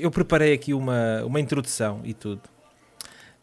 [0.00, 2.42] eu preparei aqui uma, uma introdução e tudo.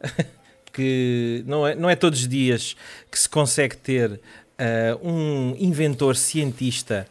[0.72, 2.76] que não é, não é todos os dias
[3.10, 7.06] que se consegue ter uh, um inventor cientista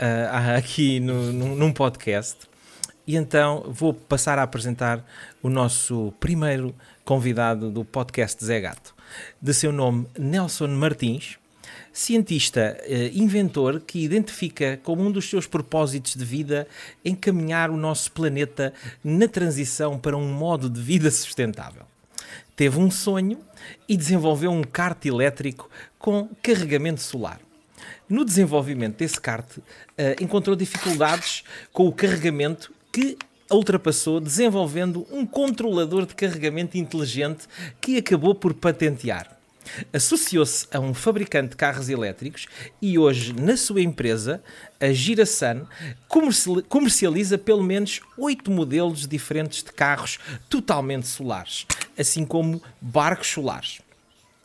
[0.00, 2.38] uh, aqui no, num podcast.
[3.06, 5.04] E então vou passar a apresentar
[5.42, 8.94] o nosso primeiro convidado do podcast Zé Gato.
[9.40, 11.36] De seu nome Nelson Martins,
[11.92, 16.66] cientista, eh, inventor que identifica como um dos seus propósitos de vida
[17.04, 18.72] encaminhar o nosso planeta
[19.04, 21.82] na transição para um modo de vida sustentável.
[22.56, 23.38] Teve um sonho
[23.88, 25.68] e desenvolveu um kart elétrico
[25.98, 27.40] com carregamento solar.
[28.08, 29.46] No desenvolvimento desse kart,
[29.96, 33.16] eh, encontrou dificuldades com o carregamento que
[33.50, 37.46] ultrapassou desenvolvendo um controlador de carregamento inteligente
[37.80, 39.41] que acabou por patentear.
[39.92, 42.46] Associou-se a um fabricante de carros elétricos
[42.80, 44.42] e hoje, na sua empresa,
[44.80, 45.66] a Girasan,
[46.68, 50.18] comercializa pelo menos oito modelos diferentes de carros
[50.48, 51.66] totalmente solares,
[51.98, 53.80] assim como barcos solares.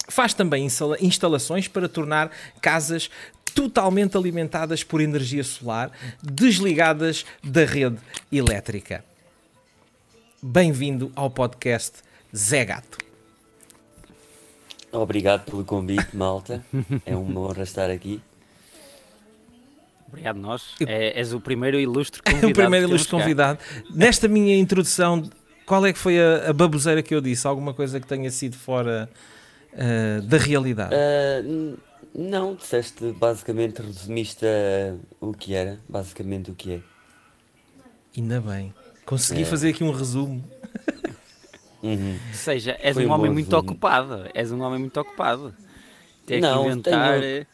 [0.09, 0.67] Faz também
[1.01, 3.09] instalações para tornar casas
[3.53, 7.97] totalmente alimentadas por energia solar, desligadas da rede
[8.31, 9.03] elétrica.
[10.41, 13.06] Bem-vindo ao podcast Zé Gato.
[14.97, 16.63] Obrigado pelo convite, malta.
[17.05, 18.21] É uma honra estar aqui.
[20.07, 20.75] Obrigado, nós.
[20.85, 22.47] É, és o primeiro ilustre convidado.
[22.47, 23.59] o primeiro ilustre convidado.
[23.93, 25.29] Nesta minha introdução,
[25.65, 27.45] qual é que foi a, a, baboseira que eu disse?
[27.45, 29.09] Alguma coisa que tenha sido fora
[29.73, 30.95] uh, da realidade?
[30.95, 31.77] Uh,
[32.15, 36.79] não, disseste basicamente, resumiste uh, o que era, basicamente o que é.
[38.15, 38.73] Ainda bem.
[39.05, 39.45] Consegui é.
[39.45, 40.43] fazer aqui um resumo.
[41.81, 42.17] Uhum.
[42.27, 44.25] Ou seja, és Foi um homem muito ocupado.
[44.33, 45.53] És um homem muito ocupado.
[46.25, 47.21] Tem não, inventar...
[47.21, 47.45] tenho, eh,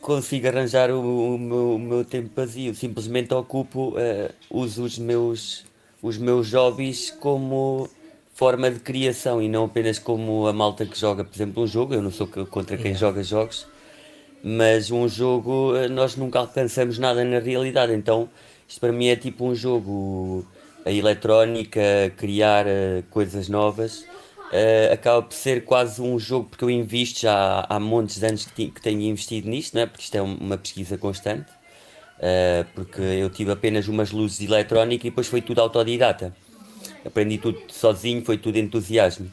[0.00, 2.74] consigo arranjar o, o, meu, o, meu, tempo vazio.
[2.74, 5.66] Simplesmente ocupo, uh, uso os meus,
[6.00, 7.90] os meus hobbies como
[8.32, 11.92] forma de criação e não apenas como a malta que joga, por exemplo, um jogo.
[11.92, 13.66] Eu não sou contra quem joga jogos,
[14.42, 17.92] mas um jogo uh, nós nunca alcançamos nada na realidade.
[17.92, 18.30] Então,
[18.66, 20.46] isto para mim é tipo um jogo
[20.84, 26.70] a eletrónica, criar uh, coisas novas, uh, acaba por ser quase um jogo, porque eu
[26.70, 29.86] invisto já há, montes de anos que, que tenho investido nisto, não é?
[29.86, 35.06] porque isto é uma pesquisa constante, uh, porque eu tive apenas umas luzes de eletrónica
[35.06, 36.34] e depois foi tudo autodidata.
[37.04, 39.30] Aprendi tudo sozinho, foi tudo entusiasmo.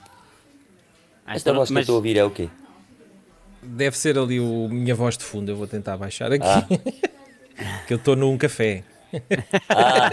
[1.25, 1.85] Ah, Esta então, voz mas...
[1.85, 2.49] que eu estou a ouvir é o quê?
[3.61, 6.45] Deve ser ali o minha voz de fundo, eu vou tentar baixar aqui.
[6.45, 6.65] Ah.
[7.85, 8.83] que eu estou num café.
[9.69, 10.09] Ah.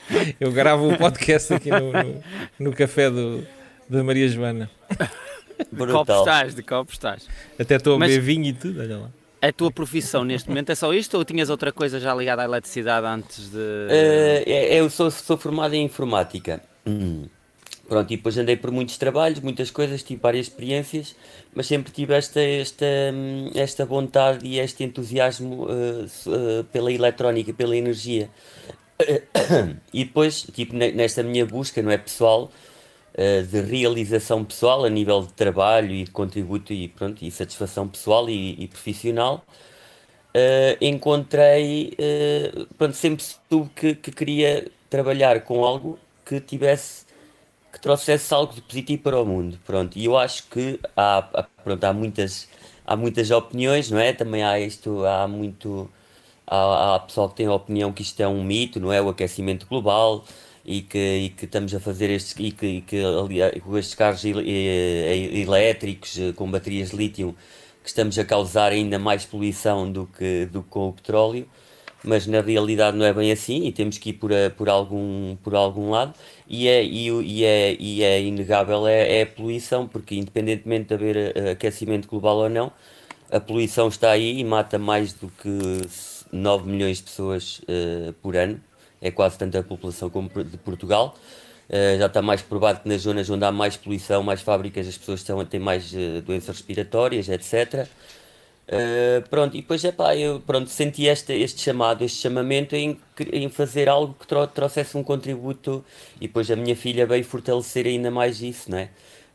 [0.38, 2.22] Eu gravo o um podcast aqui no, no,
[2.58, 3.46] no café do,
[3.88, 4.70] da Maria Joana.
[5.72, 7.28] De copo estás, de copo estás.
[7.58, 9.10] Até estou a beber vinho e tudo, olha lá.
[9.40, 12.44] A tua profissão neste momento é só isto ou tinhas outra coisa já ligada à
[12.44, 13.56] eletricidade antes de.
[13.56, 16.60] Uh, eu sou, sou formado em informática.
[16.86, 17.26] Hum.
[17.88, 21.16] Pronto, e depois andei por muitos trabalhos, muitas coisas, tive várias experiências,
[21.54, 22.86] mas sempre tive esta, esta,
[23.54, 28.30] esta vontade e este entusiasmo uh, uh, pela eletrónica, pela energia.
[29.94, 32.50] E depois, tipo, nesta minha busca, não é pessoal,
[33.14, 37.88] uh, de realização pessoal a nível de trabalho e de contributo e, pronto, e satisfação
[37.88, 39.42] pessoal e, e profissional,
[40.80, 41.96] encontrei,
[42.76, 47.07] pronto, sempre soube que, que queria trabalhar com algo que tivesse
[47.78, 49.58] que trouxesse algo de positivo para o mundo.
[49.64, 52.48] Pronto, e eu acho que há, pronto, há, muitas,
[52.84, 54.12] há muitas opiniões, não é?
[54.12, 55.88] Também há isto, há muito.
[56.46, 59.00] Há, há pessoal que tem a opinião que isto é um mito, não é?
[59.00, 60.24] O aquecimento global
[60.64, 63.02] e que, e que estamos a fazer estes, e que, e que
[63.60, 67.34] com estes carros elétricos eh, com baterias de lítio
[67.82, 71.48] que estamos a causar ainda mais poluição do que, do que com o petróleo
[72.08, 75.54] mas na realidade não é bem assim e temos que ir por, por, algum, por
[75.54, 76.14] algum lado
[76.48, 80.94] e é, e, e é, e é inegável é, é a poluição, porque independentemente de
[80.94, 82.72] haver eh, aquecimento global ou não,
[83.30, 85.86] a poluição está aí e mata mais do que
[86.32, 88.58] 9 milhões de pessoas uh, por ano,
[89.02, 91.14] é quase tanta a população como de Portugal.
[91.68, 94.96] Uh, já está mais provado que nas zonas onde há mais poluição, mais fábricas, as
[94.96, 97.86] pessoas estão, têm mais uh, doenças respiratórias, etc.
[98.68, 103.00] Uh, pronto, e depois é pá, eu pronto, senti este, este chamado, este chamamento em,
[103.32, 105.82] em fazer algo que tro trouxesse um contributo
[106.20, 108.90] e depois a minha filha veio fortalecer ainda mais isso, não é?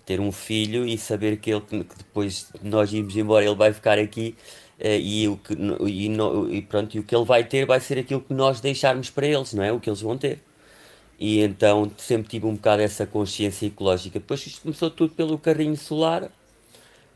[0.06, 3.74] Ter um filho e saber que ele que depois de nós irmos embora ele vai
[3.74, 4.36] ficar aqui
[4.80, 7.80] uh, e, o que, e, no, e pronto, e o que ele vai ter vai
[7.80, 9.72] ser aquilo que nós deixarmos para eles, não é?
[9.72, 10.40] O que eles vão ter.
[11.20, 14.20] E então sempre tive um bocado essa consciência ecológica.
[14.20, 16.30] Depois isto começou tudo pelo carrinho solar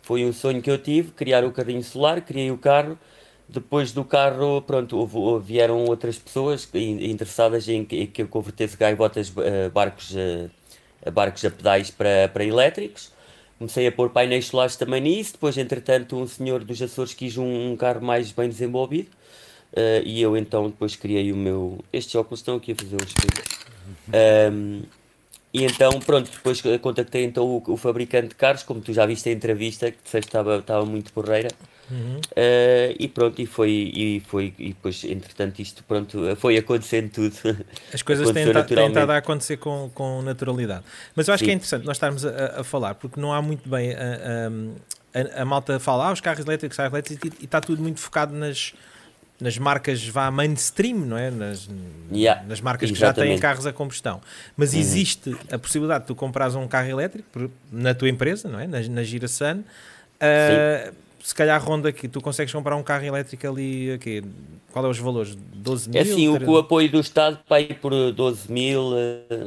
[0.08, 2.98] foi um sonho que eu tive, criar o carrinho solar, criei o carro,
[3.46, 5.06] depois do carro, pronto,
[5.44, 11.92] vieram outras pessoas interessadas em que, eu convertesse gaivotas, uh, barcos, uh, barcos a pedais
[11.92, 13.12] para, para elétricos.
[13.58, 15.34] Comecei a pôr painéis solares também nisso.
[15.34, 19.10] Depois, entretanto, um senhor dos Açores quis um, um carro mais bem desenvolvido.
[19.74, 21.84] Uh, e eu então depois criei o meu.
[21.92, 23.58] Estes óculos estão aqui a fazer um espelho.
[24.08, 24.84] Um,
[25.58, 29.28] e então, pronto, depois contactei então o, o, fabricante de carros, como tu já viste
[29.28, 31.50] a entrevista, que disseste estava, estava muito porreira.
[31.90, 32.18] Uhum.
[32.18, 37.36] Uh, e pronto, e foi, e foi, e depois, entretanto, isto pronto, foi acontecendo tudo.
[37.92, 40.84] As coisas têm, têm estado a acontecer com, com naturalidade.
[41.16, 41.46] Mas eu acho Sim.
[41.46, 44.52] que é interessante nós estarmos a, a, falar, porque não há muito bem a,
[45.40, 48.00] a, a, malta fala, ah, os carros elétricos, carros elétricos, e, e está tudo muito
[48.00, 48.74] focado nas,
[49.40, 51.30] nas marcas vá mainstream, não é?
[51.30, 51.70] Nas,
[52.12, 53.16] yeah, nas marcas exatamente.
[53.16, 54.20] que já têm carros a combustão.
[54.56, 54.80] Mas uhum.
[54.80, 58.68] existe a possibilidade de tu comprares um carro elétrico na tua empresa, não é?
[58.68, 59.60] Na, na Girasan.
[59.60, 60.94] Uh,
[61.24, 64.24] se calhar ronda aqui, tu consegues comprar um carro elétrico ali, aqui,
[64.72, 65.36] qual é os valores?
[65.36, 66.02] 12 mil?
[66.02, 68.92] É sim, o, o apoio do Estado para ir por 12 mil,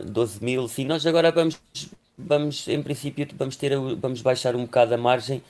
[0.04, 1.58] 12 eh, mil, sim, nós agora vamos,
[2.18, 5.42] vamos em princípio, vamos, ter, vamos baixar um bocado a margem,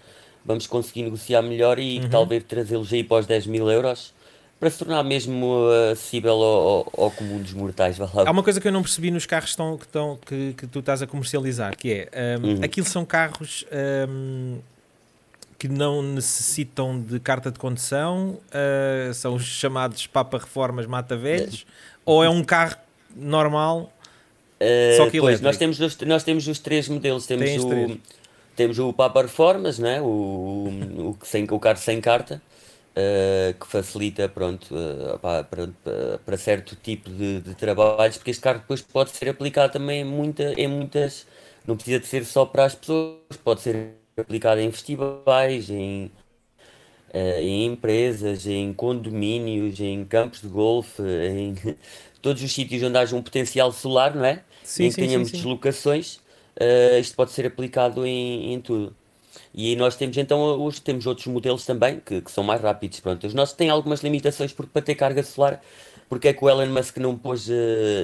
[0.44, 2.08] vamos conseguir negociar melhor e uhum.
[2.08, 4.14] talvez trazê-los aí para os 10 mil euros
[4.60, 7.96] para se tornar mesmo acessível ao, ao, comum dos mortais.
[7.98, 10.66] Há uma coisa que eu não percebi nos carros que, estão, que, estão, que, que
[10.66, 12.58] tu estás a comercializar, que é, um, uhum.
[12.62, 13.64] aquilo são carros
[14.06, 14.58] um,
[15.58, 21.66] que não necessitam de carta de condução, uh, são os chamados Papa Reformas Mata Velhos,
[22.04, 22.76] ou é um carro
[23.16, 23.90] normal,
[24.60, 27.98] uh, só que pois, nós temos, os, nós temos os três modelos, temos, o, três.
[28.54, 30.02] temos o Papa Reformas, né?
[30.02, 32.42] o, o, o, sem, o carro sem carta,
[32.90, 35.46] Uh, que facilita pronto, uh, para,
[36.24, 40.04] para, certo tipo de, de, trabalhos, porque este carro depois pode ser aplicado também em,
[40.04, 41.24] muita, em muitas,
[41.64, 46.10] não precisa de ser só para as pessoas, pode ser aplicado em festivais, em,
[47.14, 51.54] uh, em empresas, em condomínios, em campos de golfe, em
[52.20, 54.42] todos os sítios onde haja um potencial solar, não é?
[54.64, 56.18] Sim, em que sim, tenhamos sim, deslocações,
[57.00, 58.96] isto pode ser aplicado em, em tudo.
[59.54, 63.00] E aí nós temos então hoje temos outros modelos também que, que são mais rápidos.
[63.00, 65.60] Pronto, os nossos têm algumas limitações porque para ter carga solar,
[66.08, 67.52] porque é que o Elon Musk não pôs, uh,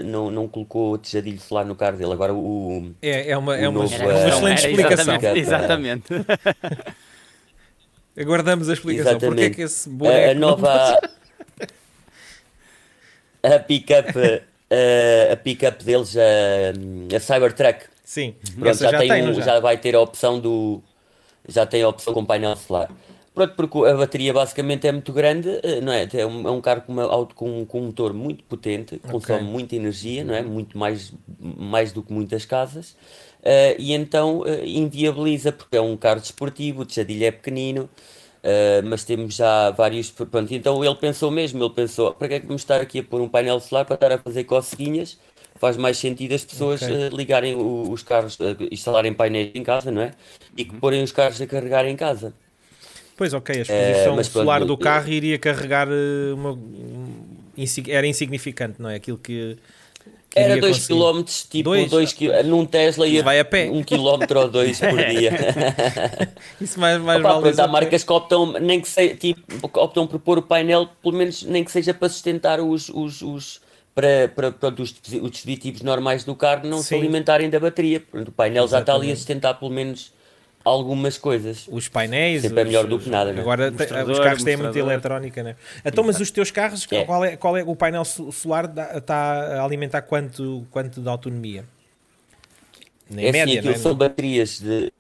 [0.05, 2.13] não, não colocou o tejadilho solar no carro dele?
[2.13, 2.93] Agora o.
[3.03, 5.15] É, é uma, é uma, novo, é uma excelente explicação.
[5.35, 6.15] Exatamente.
[6.15, 6.97] exatamente.
[8.17, 9.13] Aguardamos a explicação.
[9.13, 9.35] Exatamente.
[9.35, 10.29] Porque é que esse boneco.
[10.29, 11.01] A, a nova.
[13.43, 14.13] a pick-up.
[14.19, 17.87] Uh, a pick-up deles, a, a Cybertruck.
[18.05, 19.43] Sim, Pronto, já, já, tem, tem já.
[19.43, 20.81] já vai ter a opção do,
[21.49, 22.91] já tem a opção com painel solar.
[23.37, 26.09] Pronto, porque a bateria basicamente é muito grande, eh, não é?
[26.15, 29.41] É um, é um carro com, uma, auto, com, com um motor muito potente, consome
[29.41, 29.53] okay.
[29.53, 30.41] muita energia, não é?
[30.41, 32.97] Muito mais, mais do que muitas casas.
[33.43, 37.91] Uh, e então uh, inviabiliza, porque é um carro desportivo, o tejadilho é pequenino,
[38.43, 40.11] uh, mas temos já vários.
[40.11, 43.05] Pronto, então ele pensou mesmo, ele pensou: para que é que vamos estar aqui a
[43.05, 45.19] pôr um painel solar para estar a fazer coceguinhas?
[45.59, 47.09] Faz mais sentido as pessoas okay.
[47.09, 50.13] uh, ligarem o, os carros, uh, instalarem painéis em casa, não é?
[50.57, 52.33] E que porem os carros a carregar em casa.
[53.17, 55.89] Pois, ok, a exposição uh, solar pronto, do carro iria carregar
[56.35, 56.59] uma.
[57.89, 58.97] Era insignificante, não é?
[58.97, 59.57] Aquilo que.
[60.29, 62.29] que era 2 km, tipo 2 km.
[62.45, 63.71] Num Tesla ia vai a pé.
[63.71, 65.33] 1 um km ou 2 por dia.
[66.61, 67.59] Isso mais, mais Opa, vale.
[67.59, 69.41] Há marcas que optam, nem que seja, tipo,
[69.81, 73.66] optam por pôr o painel, pelo menos nem que seja para sustentar os, os, os
[73.97, 76.85] para, para, para os, os, dispositivos normais do carro não Sim.
[76.85, 78.03] se alimentarem da bateria.
[78.13, 78.71] O painel Exatamente.
[78.71, 80.13] já está ali a sustentar pelo menos
[80.63, 81.67] algumas coisas.
[81.67, 82.43] Os painéis.
[82.43, 83.33] Sempre os, é melhor do que nada.
[83.33, 83.41] Né?
[83.41, 85.57] Agora os carros têm muita eletrónica, né?
[85.83, 87.05] Então, mas os teus carros, é.
[87.05, 91.65] Qual, é, qual é o painel solar está a alimentar quanto, quanto de autonomia?
[93.09, 93.79] Na é média, assim, não é?
[93.79, 94.93] são baterias de.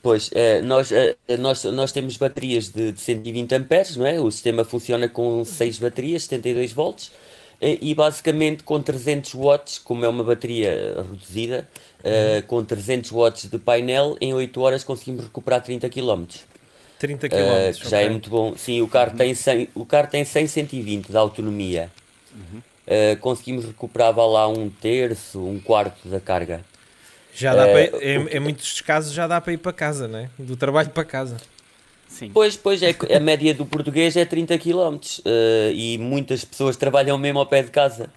[0.00, 4.18] Pois, é, nós, é, nós, nós temos baterias de, de 120 amperes, não é?
[4.18, 7.12] O sistema funciona com 6 baterias, 72 volts
[7.60, 11.68] e basicamente com 300 watts, como é uma bateria reduzida,
[12.00, 16.24] uh, com 300 watts de painel, em 8 horas conseguimos recuperar 30 km.
[17.00, 18.56] 30 km, uh, que já é muito bom.
[18.56, 19.16] Sim, o carro, uhum.
[19.16, 21.90] tem 100, o carro tem 100, 120 de autonomia.
[22.32, 22.58] Uhum.
[22.58, 26.64] Uh, conseguimos recuperar lá um terço, um quarto da carga.
[27.34, 30.30] Já dá para, em, em muitos casos já dá para ir para casa, né?
[30.38, 31.36] do trabalho para casa.
[32.08, 32.30] Sim.
[32.32, 37.18] Pois, pois, é, a média do português é 30 km uh, e muitas pessoas trabalham
[37.18, 38.10] mesmo ao pé de casa.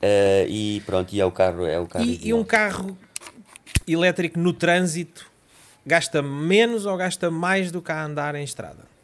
[0.00, 1.66] Uh, e pronto, e é o carro.
[1.66, 2.96] É o carro e, e um carro
[3.86, 5.26] elétrico no trânsito
[5.84, 8.84] gasta menos ou gasta mais do que a andar em estrada?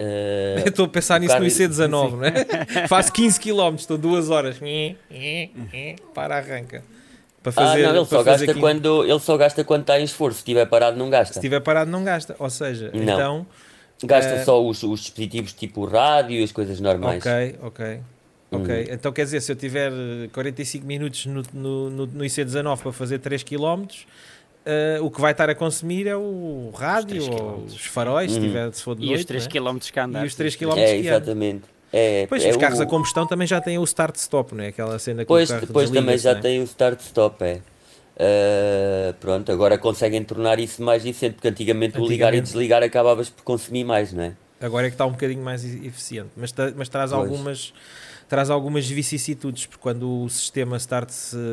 [0.00, 2.86] Uh, Estou a pensar nisso no IC19, não é?
[2.86, 4.60] Faço 15 km, estou duas horas.
[6.14, 6.84] Para arranca.
[7.42, 10.38] Para fazer, ah, não, ele só, gasta quando, ele só gasta quando está em esforço.
[10.38, 11.34] Se estiver parado, não gasta.
[11.34, 12.34] Se estiver parado, não gasta.
[12.38, 13.02] Ou seja, não.
[13.02, 13.46] então
[14.04, 17.24] Gasta uh, só os, os dispositivos tipo rádio e as coisas normais.
[17.24, 18.00] Ok, ok.
[18.50, 18.94] Ok, uhum.
[18.94, 19.92] então quer dizer, se eu tiver
[20.32, 25.32] 45 minutos no, no, no, no IC19 para fazer 3 km, uh, o que vai
[25.32, 28.40] estar a consumir é o rádio, os, os faróis, uhum.
[28.40, 29.20] se, tiver, se for de e noite.
[29.20, 29.92] os 3 km é?
[29.92, 30.24] que andar.
[30.24, 31.64] E os 3 km é, exatamente.
[31.92, 32.82] É, pois, é os carros o...
[32.82, 34.68] a combustão também já têm o start-stop, não é?
[34.68, 36.34] Aquela cena que pois, Depois também já é?
[36.34, 37.60] tem o start-stop, é.
[38.20, 42.82] Uh, pronto, agora conseguem tornar isso mais eficiente, porque antigamente, antigamente, o ligar e desligar
[42.82, 44.32] acabavas por consumir mais, não é?
[44.60, 47.22] Agora é que está um bocadinho mais eficiente, mas, mas traz pois.
[47.22, 47.72] algumas
[48.28, 51.10] traz algumas vicissitudes, porque quando o sistema start,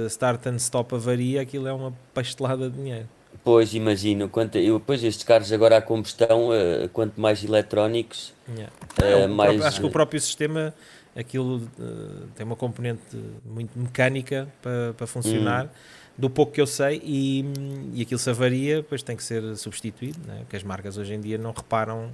[0.08, 3.08] start and stop avaria, aquilo é uma pastelada de dinheiro.
[3.46, 4.28] Pois, imagino.
[4.28, 8.74] Quanto, eu, pois, estes carros agora a combustão, uh, quanto mais eletrónicos, yeah.
[8.98, 9.52] uh, mais...
[9.52, 10.74] Próprio, acho que o próprio sistema,
[11.16, 13.02] aquilo uh, tem uma componente
[13.46, 15.70] muito mecânica para, para funcionar, hum.
[16.18, 17.46] do pouco que eu sei, e,
[17.94, 20.40] e aquilo se avaria, depois tem que ser substituído, né?
[20.40, 22.10] porque as marcas hoje em dia não reparam,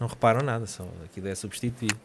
[0.00, 2.00] não reparam nada, só aquilo é substituído.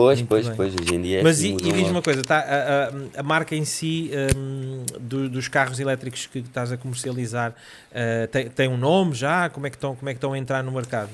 [0.00, 0.56] Pois, Muito pois, bem.
[0.56, 3.20] pois, hoje em dia é Mas assim, e, e diz uma coisa, tá, a, a,
[3.20, 8.48] a marca em si um, do, dos carros elétricos que estás a comercializar uh, tem,
[8.48, 9.50] tem um nome já?
[9.50, 11.10] Como é, que estão, como é que estão a entrar no mercado?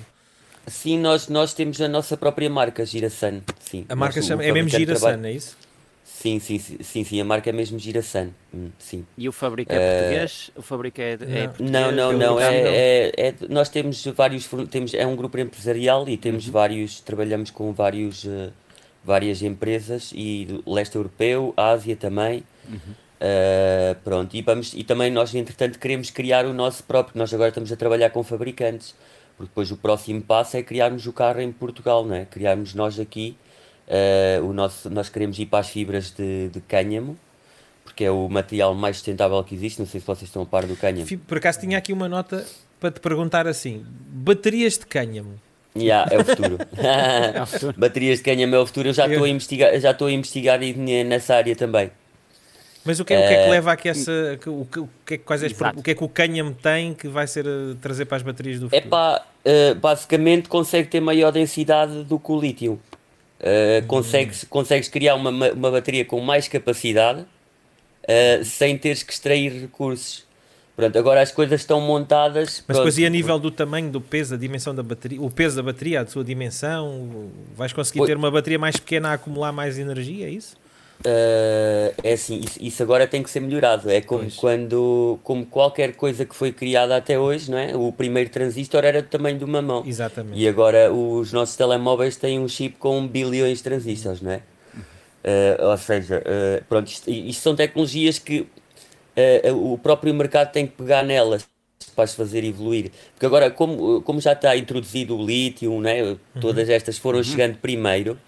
[0.69, 3.40] Sim, nós, nós temos a nossa própria marca, Girasan.
[3.59, 5.57] Sim, a marca chama, é mesmo Girasan, é isso?
[6.05, 8.28] Sim, sim, sim, sim, a marca é mesmo Girasan.
[8.55, 9.05] Hum, sim.
[9.19, 10.50] E o fábrica é uh, português?
[10.55, 11.90] O fábrica é, é não.
[11.90, 16.16] não, não, não, é, é, é, nós temos vários, temos, é um grupo empresarial e
[16.16, 16.52] temos uhum.
[16.52, 18.52] vários, trabalhamos com vários uh,
[19.07, 22.43] várias empresas e leste europeu, Ásia também.
[22.69, 22.79] Uhum.
[23.17, 27.17] Uh, pronto, e, vamos, e também nós, entretanto, queremos criar o nosso próprio.
[27.17, 28.95] Nós agora estamos a trabalhar com fabricantes,
[29.37, 32.25] porque depois o próximo passo é criarmos o carro em Portugal, não é?
[32.25, 33.37] Criarmos nós aqui.
[33.87, 37.17] Uh, o nosso, nós queremos ir para as fibras de, de cânhamo,
[37.85, 39.79] porque é o material mais sustentável que existe.
[39.79, 41.07] Não sei se vocês estão a par do cânhamo.
[41.19, 42.45] Por acaso tinha aqui uma nota
[42.81, 45.41] para te perguntar assim: baterias de cânhamo
[45.76, 46.59] Yeah, é o futuro.
[47.35, 47.75] é o futuro.
[47.76, 48.88] Baterias de cânhamo é o futuro.
[48.88, 51.90] Eu já estou a investigar, já estou a investigar nessa área também.
[52.85, 54.12] Mas o que, é, o que é que leva a que essa.
[54.47, 57.09] O que, o que, é, quais é, o que é que o cânhamo tem que
[57.09, 58.87] vai ser uh, trazer para as baterias do futuro?
[58.87, 62.80] É pá, uh, basicamente consegue ter maior densidade do que o lítio.
[63.40, 63.87] Uh, hum.
[63.88, 70.25] consegues, consegues criar uma, uma bateria com mais capacidade uh, sem teres que extrair recursos.
[70.76, 72.62] Pronto, agora as coisas estão montadas.
[72.68, 75.56] Mas depois e a nível do tamanho, do peso, a dimensão da bateria, o peso
[75.56, 79.78] da bateria, a sua dimensão, vais conseguir ter uma bateria mais pequena a acumular mais
[79.78, 80.54] energia, é isso?
[81.00, 83.88] Uh, é assim, isso, isso, agora tem que ser melhorado.
[83.90, 84.37] É como pois.
[84.37, 87.75] quando, como qualquer coisa que foi criada até hoje, não é?
[87.75, 89.83] O primeiro transistor era do tamanho de uma mão.
[89.87, 90.38] Exatamente.
[90.38, 94.42] E agora os nossos telemóveis têm um chip com bilhões de transistores, não é?
[95.26, 98.47] Uh, ou seja, uh, pronto, isto, isto são tecnologias que
[99.16, 101.46] uh, o próprio mercado tem que pegar nelas
[101.94, 102.90] para se fazer evoluir.
[103.12, 106.18] Porque agora, como, como já está introduzido o lítio, né, uhum.
[106.40, 107.25] todas estas foram uhum.
[107.25, 108.18] chegando primeiro,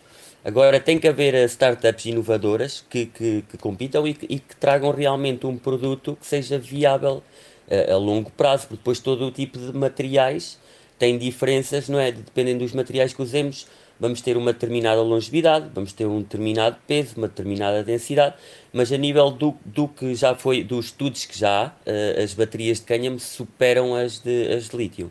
[0.45, 4.57] agora tem que haver eh, startups inovadoras que, que, que compitam e que, e que,
[4.57, 7.23] tragam realmente um produto que seja viável
[7.68, 10.59] uh, a longo prazo, porque depois todo o tipo de materiais
[10.99, 12.11] tem diferenças, não é?
[12.11, 13.66] Dependendo dos materiais que usemos,
[14.00, 18.37] vamos ter uma determinada longevidade, vamos ter um determinado peso, uma determinada densidade,
[18.73, 22.35] mas a nível do, do que já foi, dos estudos que já há, uh, as
[22.35, 25.11] baterias de cânhamo superam as de, as de lítio.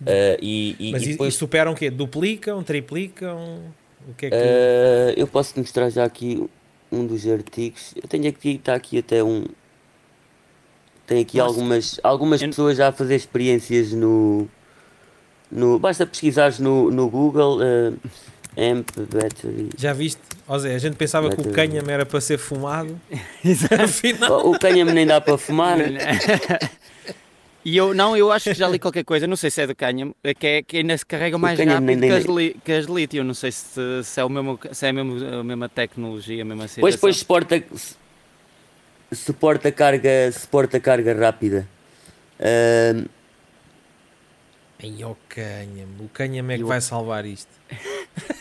[0.00, 1.34] Uh, e, e, mas e, depois...
[1.34, 1.90] e superam o quê?
[1.90, 3.60] Duplicam, triplicam?
[4.08, 4.36] O que é que...
[4.36, 6.48] Uh, eu posso mostrar já aqui
[6.90, 7.92] um dos artigos.
[7.94, 9.44] Eu tenho aqui, está aqui até um.
[11.06, 11.50] Tem aqui Nossa.
[11.50, 14.48] algumas, algumas pessoas já a fazer experiências no,
[15.50, 17.98] no, basta pesquisares no, no Google uh,
[18.56, 19.70] Amp Battery.
[19.76, 20.20] Já viste?
[20.46, 21.42] Ó Zé, a gente pensava battery.
[21.42, 23.00] que o cânhamo era para ser fumado.
[23.82, 24.46] Afinal...
[24.46, 25.78] O, o cânhamo nem dá para fumar.
[27.62, 29.74] E eu, não, eu acho que já li qualquer coisa, não sei se é do
[29.74, 32.56] cânhamo, é que, é, que ainda se carrega mais rápido nem, nem, que, as li,
[32.64, 33.22] que as lítio.
[33.22, 36.44] Não sei se, se, é, o mesmo, se é a, mesma, a mesma tecnologia, a
[36.44, 36.80] mesma situação.
[36.80, 37.62] Pois, pois suporta,
[39.12, 41.68] suporta, carga, suporta carga rápida.
[42.38, 43.06] Uh,
[44.82, 46.04] Ai, o cânhamo.
[46.04, 47.50] O cânhamo é que vai salvar isto.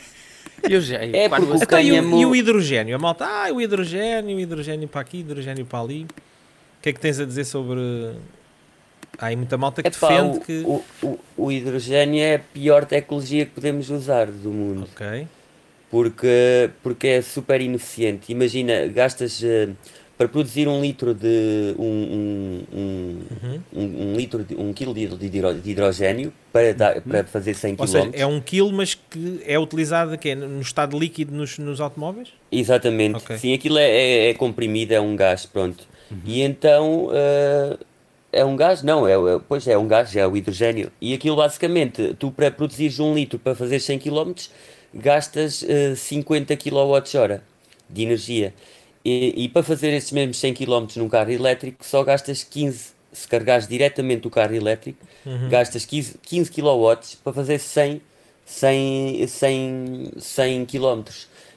[0.69, 2.19] Eu já, é porque o então, cânhamo...
[2.19, 2.95] e, o, e o hidrogênio?
[2.95, 6.03] A malta, ah, o hidrogênio, o hidrogênio para aqui, hidrogênio para ali.
[6.03, 7.79] O que é que tens a dizer sobre...
[9.17, 10.63] Há aí muita malta que é, defende o, que...
[10.65, 14.87] O, o, o, hidrogênio é a pior tecnologia que podemos usar do mundo.
[14.91, 15.27] Ok.
[15.89, 18.31] Porque, porque é super ineficiente.
[18.31, 19.41] Imagina, gastas...
[19.41, 19.75] Uh,
[20.19, 23.61] para produzir um litro de um, um, um, uhum.
[23.73, 25.07] um, litro de um quilo de,
[25.63, 27.01] hidrogênio para, dar, uhum.
[27.03, 27.81] para fazer 100 km.
[27.81, 31.79] Ou seja, é um quilo, mas que é utilizado que no estado líquido nos, nos
[31.79, 32.33] automóveis?
[32.51, 33.15] Exatamente.
[33.15, 33.37] Okay.
[33.37, 35.87] Sim, aquilo é, é, é, comprimido, é um gás, pronto.
[36.11, 36.17] Uhum.
[36.25, 37.79] E então uh,
[38.29, 38.83] É um gás?
[38.83, 40.91] Não, é, é, pois é um gás, é o hidrogênio.
[40.99, 44.33] E aquilo basicamente, tu para produzires um litro para fazer 100 km,
[44.93, 47.39] gastas uh, 50 kWh
[47.89, 48.53] de energia.
[49.03, 53.27] E, e, para fazer esses mesmos 100 km num carro elétrico, só gastas 15, se
[53.27, 55.49] carregares diretamente o carro elétrico, uhum.
[55.49, 58.01] gastas 15, 15 kW para fazer 100,
[58.45, 61.03] 100, 100, 100 km.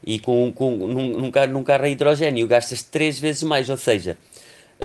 [0.04, 3.76] E com, com, num, num, carro, num carro a hidrogênio gastas 3 vezes mais, ou
[3.76, 4.16] seja,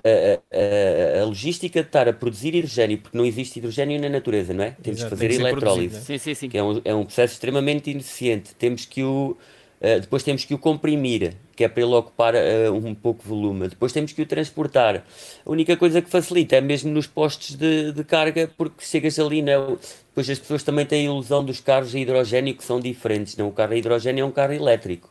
[0.03, 4.53] a, a, a, logística de estar a produzir hidrogênio, porque não existe hidrogênio na natureza,
[4.53, 4.75] não é?
[4.81, 6.49] Temos Exato, que fazer eletrólise, sim, sim, sim.
[6.49, 8.53] que é um, é um processo extremamente ineficiente.
[8.55, 9.37] Temos que o,
[9.81, 13.29] uh, depois temos que o comprimir, que é para ele ocupar uh, um pouco de
[13.29, 13.67] volume.
[13.67, 15.03] Depois temos que o transportar.
[15.45, 19.41] A única coisa que facilita é mesmo nos postos de, de carga, porque chegas ali,
[19.41, 19.77] não,
[20.09, 23.37] depois as pessoas também têm a ilusão dos carros a hidrogênio que são diferentes.
[23.37, 25.09] Não, o carro a hidrogênio é um carro elétrico.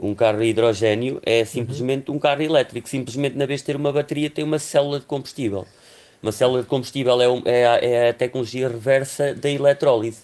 [0.00, 2.88] Um carro a hidrogênio é simplesmente um carro elétrico.
[2.88, 5.66] Simplesmente, na vez de ter uma bateria, tem uma célula de combustível.
[6.22, 10.22] Uma célula de combustível é, um, é, a, é a tecnologia reversa da eletrólise.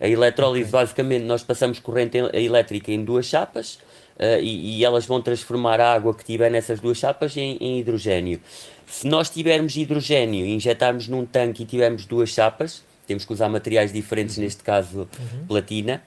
[0.00, 3.74] A eletrólise, basicamente, nós passamos corrente elétrica em duas chapas
[4.16, 7.80] uh, e, e, elas vão transformar a água que tiver nessas duas chapas em, em
[7.80, 8.40] hidrogênio.
[8.86, 13.48] Se nós tivermos hidrogênio e injetarmos num tanque e tivermos duas chapas, temos que usar
[13.48, 14.44] materiais diferentes, uhum.
[14.44, 15.46] neste caso uhum.
[15.46, 16.02] platina,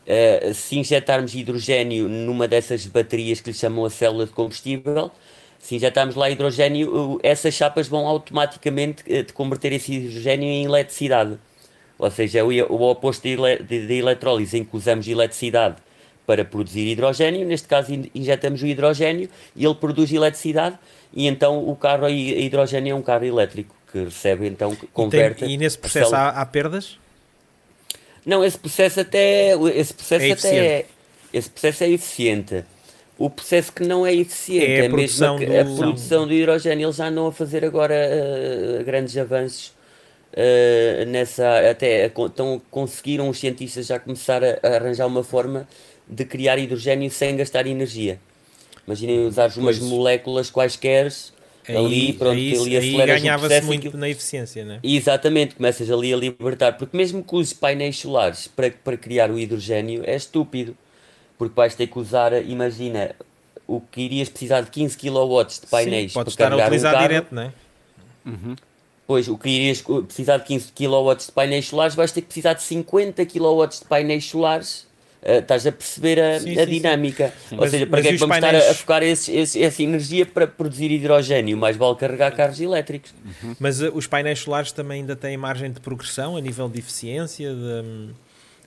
[0.00, 5.10] Uh, se injetarmos hidrogênio numa dessas baterias que lhe chamam a célula de combustível,
[5.58, 11.38] se injetarmos lá hidrogênio, essas chapas vão automaticamente uh, converter esse hidrogênio em eletricidade.
[12.00, 15.76] Ou seja, é o, oposto da eletrólise, em que usamos eletricidade
[16.26, 17.46] para produzir hidrogênio.
[17.46, 20.78] Neste caso, injetamos o hidrogênio e ele produz eletricidade,
[21.12, 25.44] e então o carro a hidrogênio é um carro elétrico que recebe, então, converte.
[25.44, 26.98] E, tem, e nesse processo há, há perdas?
[28.24, 30.86] Não, esse processo até esse processo é até é,
[31.34, 32.64] esse processo é eficiente.
[33.18, 36.86] O processo que não é eficiente é, a, é mesmo a, a, produção do hidrogênio.
[36.86, 39.74] Eles já andam a fazer agora uh, grandes avanços
[40.32, 41.70] uh, nessa.
[41.70, 45.68] Até então conseguiram os cientistas já começar a, a, arranjar uma forma
[46.08, 48.18] de criar hidrogênio sem gastar energia.
[48.86, 51.12] Imaginem usar umas moléculas quaisquer
[51.68, 54.80] ali, aí, pronto, aí, ali aí ganhava-se muito na eficiência, né?
[54.82, 59.38] Exatamente, começas ali a libertar, porque mesmo que uses painéis solares para, para criar o
[59.38, 60.76] hidrogênio é estúpido,
[61.38, 63.14] porque vais ter que usar, imagina,
[63.66, 66.90] o que irias precisar de 15 kW de painéis Sim, podes para estar a utilizar
[66.90, 67.52] um carro, direto, não é?
[68.26, 68.56] Uhum.
[69.10, 72.52] Pois, o que irias precisar de 15 kW de painéis solares, vais ter que precisar
[72.52, 74.88] de 50 kW de painéis solares
[75.22, 77.34] Uh, estás a perceber a, sim, a sim, dinâmica.
[77.46, 77.56] Sim.
[77.56, 78.54] Ou mas, seja, para que é que vamos painéis...
[78.54, 81.58] estar a, a focar esse, esse, essa energia para produzir hidrogênio?
[81.58, 83.12] Mais vale carregar carros elétricos.
[83.42, 83.54] Uhum.
[83.60, 87.52] Mas uh, os painéis solares também ainda têm margem de progressão a nível de eficiência?
[87.52, 88.10] De, um,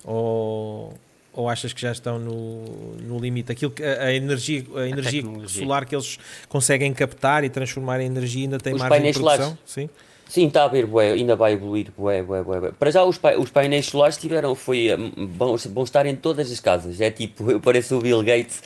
[0.04, 0.94] ou,
[1.34, 3.52] ou achas que já estão no, no limite?
[3.52, 8.06] Aquilo que, a, a energia, a energia solar que eles conseguem captar e transformar em
[8.06, 9.46] energia ainda tem os margem de progressão?
[9.46, 9.60] Solares.
[9.66, 9.90] Sim.
[10.28, 12.72] Sim, está a ver, bué, ainda vai evoluir, bué, bué, bué, bué.
[12.72, 17.00] Para já os, os painéis solares tiveram, foi, vão, vão estar em todas as casas,
[17.00, 18.64] é tipo, eu pareço o Bill Gates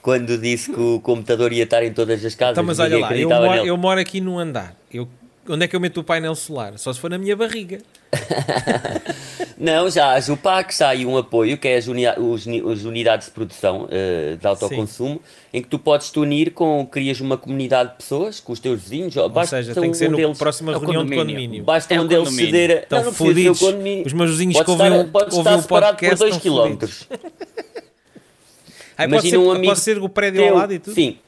[0.00, 2.54] quando disse que o computador ia estar em todas as casas.
[2.54, 5.06] Então, mas olha lá, eu moro, eu moro aqui no andar, eu
[5.48, 6.78] onde é que eu meto o painel solar?
[6.78, 7.78] Só se for na minha barriga.
[9.58, 12.84] não, já as UPAC, já há aí um apoio que é as, uni os, as
[12.84, 15.20] unidades de produção uh, de autoconsumo, Sim.
[15.54, 18.82] em que tu podes te unir com, crias uma comunidade de pessoas com os teus
[18.82, 19.16] vizinhos.
[19.16, 21.64] Ou seja, tem que ser um na próxima é reunião de condomínio.
[21.64, 22.82] Basta é um deles ceder.
[22.82, 23.60] Estão não, fodidos.
[23.62, 25.82] Os meus vizinhos que ouvem o podcast por
[26.16, 26.76] 2 km.
[29.08, 30.94] pode, ser, um amigo pode ser o prédio teu, ao lado e tudo?
[30.94, 31.18] Sim.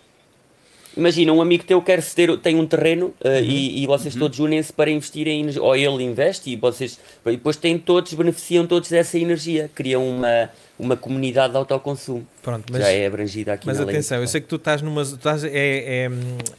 [0.97, 3.39] Imagina, um amigo teu quer ceder, tem um terreno uh, uhum.
[3.43, 4.21] e, e, vocês uhum.
[4.21, 8.13] todos unem-se para investir em energia, ou ele investe e vocês e depois têm todos,
[8.13, 12.27] beneficiam todos dessa energia, criam uma, uma comunidade de autoconsumo.
[12.43, 14.25] Pronto, mas, já é abrangida aqui Mas atenção, lei.
[14.25, 15.03] eu sei que tu estás numa.
[15.05, 16.11] Tu estás, é, é,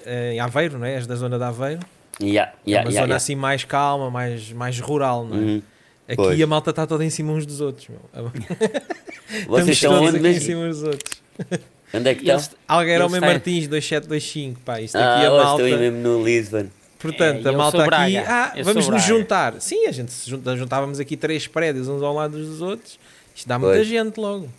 [0.06, 0.96] é, em Aveiro, não é?
[0.96, 1.82] És da zona de Aveiro.
[2.22, 3.16] Yeah, yeah, é uma yeah, zona yeah.
[3.16, 5.40] assim mais calma, mais, mais rural, não é?
[5.40, 5.62] Uhum.
[6.08, 6.42] Aqui pois.
[6.42, 7.88] a malta está toda em cima uns dos outros.
[7.88, 8.00] Meu.
[9.48, 11.22] Vocês estão onde em cima uns dos outros.
[11.94, 12.58] Onde é que estão?
[12.68, 14.82] Algueirão Martins 2725, pá.
[14.82, 15.64] Isto aqui ah, é a malta.
[15.64, 16.68] estou mesmo no Lisbon.
[16.98, 18.18] Portanto, é, a malta aqui.
[18.18, 19.62] Ah, eu vamos nos juntar.
[19.62, 22.98] Sim, a gente se juntávamos aqui três prédios uns ao lado dos outros.
[23.36, 23.88] Isto dá muita pois.
[23.88, 24.50] gente logo.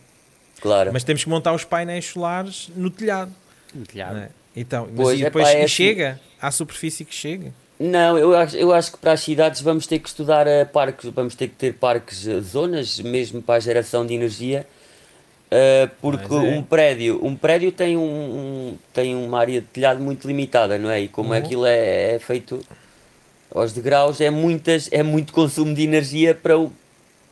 [0.61, 0.91] Claro.
[0.93, 3.33] Mas temos que montar os painéis solares no telhado.
[3.75, 4.19] No telhado.
[4.19, 4.29] É?
[4.55, 6.21] Então, mas pois, e depois é, pá, é chega assim.
[6.41, 7.53] à superfície que chega.
[7.79, 11.11] Não, eu acho, eu acho que para as cidades vamos ter que estudar uh, parques,
[11.11, 14.67] vamos ter que ter parques, uh, zonas, mesmo para a geração de energia,
[15.55, 16.37] Uh, porque é.
[16.37, 20.91] um prédio um prédio tem, um, um, tem uma área de telhado muito limitada, não
[20.91, 21.03] é?
[21.03, 21.37] E como uhum.
[21.37, 22.61] aquilo é, é, feito
[23.55, 26.73] aos degraus, é, muitas, é muito consumo de energia para, o,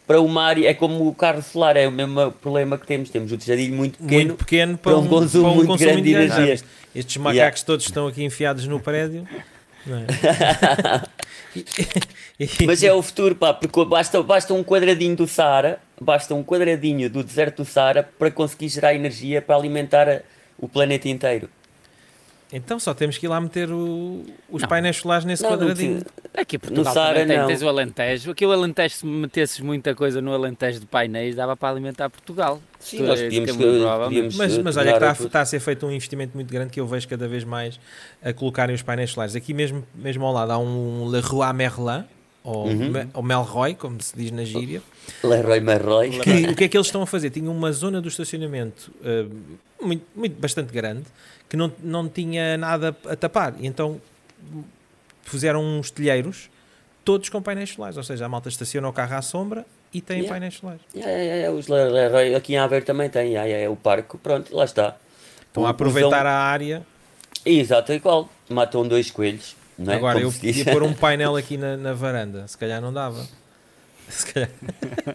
[0.06, 0.68] para uma área.
[0.68, 3.10] É como o carro solar, é o mesmo problema que temos.
[3.10, 5.90] Temos o tejadilho muito pequeno, muito pequeno para, para um, consumo para um muito consumo
[5.90, 6.60] grande de energia.
[6.94, 7.66] Estes macacos yeah.
[7.66, 9.26] todos estão aqui enfiados no prédio.
[9.32, 11.08] É?
[12.66, 17.08] Mas é o futuro, pá, porque basta, basta um quadradinho do Saara, basta um quadradinho
[17.10, 20.22] do deserto do Saara para conseguir gerar energia para alimentar
[20.58, 21.48] o planeta inteiro.
[22.52, 24.68] Então só temos que ir lá meter o, os não.
[24.68, 26.02] painéis solares nesse não, quadradinho.
[26.34, 27.46] Aqui Portugal no Saara, tem, não.
[27.46, 28.30] tens o Alentejo.
[28.30, 32.60] Aqui o Alentejo, se metesses muita coisa no Alentejo de painéis, dava para alimentar Portugal.
[32.78, 35.90] Sim, tu, nós podíamos, podíamos mas, mas olha que está, está, a ser feito um
[35.90, 37.80] investimento muito grande que eu vejo cada vez mais
[38.22, 39.34] a colocarem os painéis solares.
[39.34, 42.04] Aqui mesmo, mesmo ao lado há um Leroy Merlin,
[42.44, 42.92] ou, uhum.
[43.14, 44.82] ou Melroy, como se diz na gíria.
[45.22, 46.10] Leroy Merroy.
[46.18, 47.30] Que, o que é que eles estão a fazer?
[47.30, 51.04] Tinham uma zona do estacionamento uh, muito, muito, bastante grande
[51.48, 53.54] que não, não tinha nada a tapar.
[53.60, 54.00] E então
[55.22, 56.50] fizeram uns telheiros
[57.04, 57.96] todos com painéis solares.
[57.96, 60.32] Ou seja, a malta estaciona o carro à sombra e tem yeah.
[60.32, 60.80] painéis solares.
[60.94, 61.56] Yeah, yeah.
[61.56, 63.34] Os Leroy aqui em Aveiro também tem.
[63.34, 64.96] Yeah, o parque, pronto, lá está.
[65.46, 66.84] Estão a aproveitar a área.
[67.44, 68.28] Exato, igual.
[68.48, 69.61] Matam dois coelhos.
[69.78, 69.94] É?
[69.94, 72.46] Agora, Como eu podia pôr um painel aqui na, na varanda.
[72.46, 73.26] Se calhar não dava.
[74.08, 74.50] Se calhar.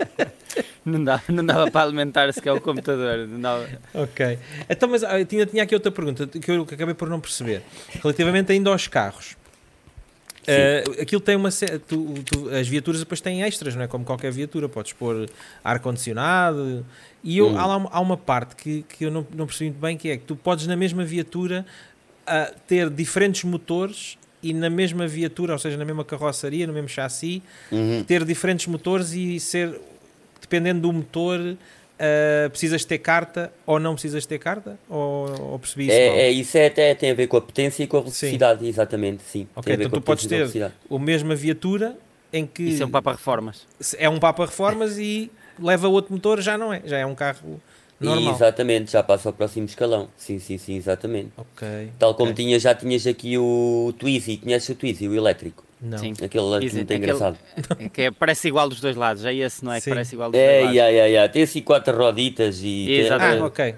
[0.83, 3.27] não, dava, não dava para alimentar sequer o computador.
[3.27, 3.67] Não dava.
[3.93, 4.39] Ok.
[4.69, 7.61] Então, mas eu ah, tinha, tinha aqui outra pergunta que eu acabei por não perceber.
[8.01, 9.35] Relativamente ainda aos carros.
[10.47, 11.49] Uh, aquilo tem uma
[11.89, 13.87] tu, tu, as viaturas depois têm extras, não é?
[13.87, 15.29] Como qualquer viatura, podes pôr
[15.61, 16.85] ar-condicionado.
[17.21, 17.57] E eu, hum.
[17.57, 20.23] há, há, uma parte que, que eu não, não percebi muito bem, que é que
[20.23, 21.65] tu podes na mesma viatura
[22.23, 26.89] uh, ter diferentes motores e na mesma viatura, ou seja, na mesma carroçaria, no mesmo
[26.89, 28.03] chassi, uhum.
[28.03, 29.79] ter diferentes motores e ser,
[30.39, 34.77] dependendo do motor, uh, precisas ter carta ou não precisas ter carta?
[34.89, 35.93] Ou, ou percebi isso?
[35.93, 38.61] É, é, isso é, até tem a ver com a potência e com a velocidade,
[38.61, 38.67] sim.
[38.67, 39.47] exatamente, sim.
[39.55, 41.97] Ok, então tu podes ter a mesma viatura
[42.31, 42.63] em que...
[42.63, 43.65] Isso é um Papa Reformas.
[43.97, 47.59] É um Papa Reformas e leva outro motor, já não é, já é um carro
[47.99, 48.35] Normal.
[48.35, 50.07] Exatamente, já passa ao próximo escalão.
[50.15, 51.31] Sim, sim, sim, exatamente.
[51.35, 51.89] Ok.
[51.97, 52.45] Tal como okay.
[52.45, 55.63] tinha, já tinhas aqui o Twizy, conheces o Twizy, o elétrico?
[55.81, 55.97] Não.
[55.97, 56.13] Sim.
[56.23, 57.37] Aquele muito aquele, engraçado.
[57.93, 59.81] Que é, parece igual dos dois lados, é esse, não é?
[59.81, 60.75] Que parece igual dos é, dois lados.
[60.75, 61.33] Yeah, yeah, yeah.
[61.33, 62.91] Tem assim quatro roditas e.
[62.91, 63.41] Exatamente.
[63.41, 63.75] Ah, ok.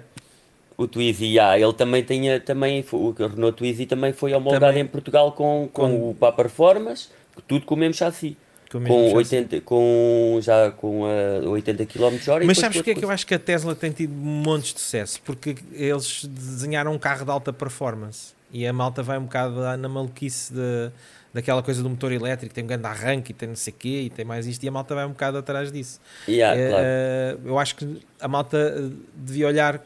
[0.76, 4.82] O Twizy, yeah, ele também tinha, também, o Renault Twizy também foi homologado também.
[4.82, 6.10] em Portugal com, com, com...
[6.10, 7.10] o Papa Reformas,
[7.46, 8.34] tudo com o mesmo chassi
[8.70, 12.44] com, 80, com já com uh, 80 km hora.
[12.44, 15.20] Mas sabes porque é que eu acho que a Tesla tem tido montes de sucesso?
[15.22, 19.88] Porque eles desenharam um carro de alta performance e a malta vai um bocado na
[19.88, 20.90] maluquice de,
[21.34, 24.02] daquela coisa do motor elétrico, tem um grande arranque e tem não sei o quê
[24.02, 26.00] e tem mais isto e a malta vai um bocado atrás disso.
[26.28, 27.48] Yeah, é, claro.
[27.48, 29.82] Eu acho que a malta eh, devia olhar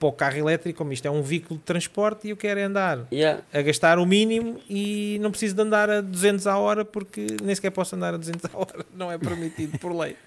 [0.00, 2.62] para o carro elétrico, como isto é um veículo de transporte e eu quero é
[2.64, 3.42] andar yeah.
[3.52, 7.54] a gastar o mínimo e não preciso de andar a 200 a hora porque nem
[7.54, 10.16] sequer posso andar a 200 a hora, não é permitido por lei.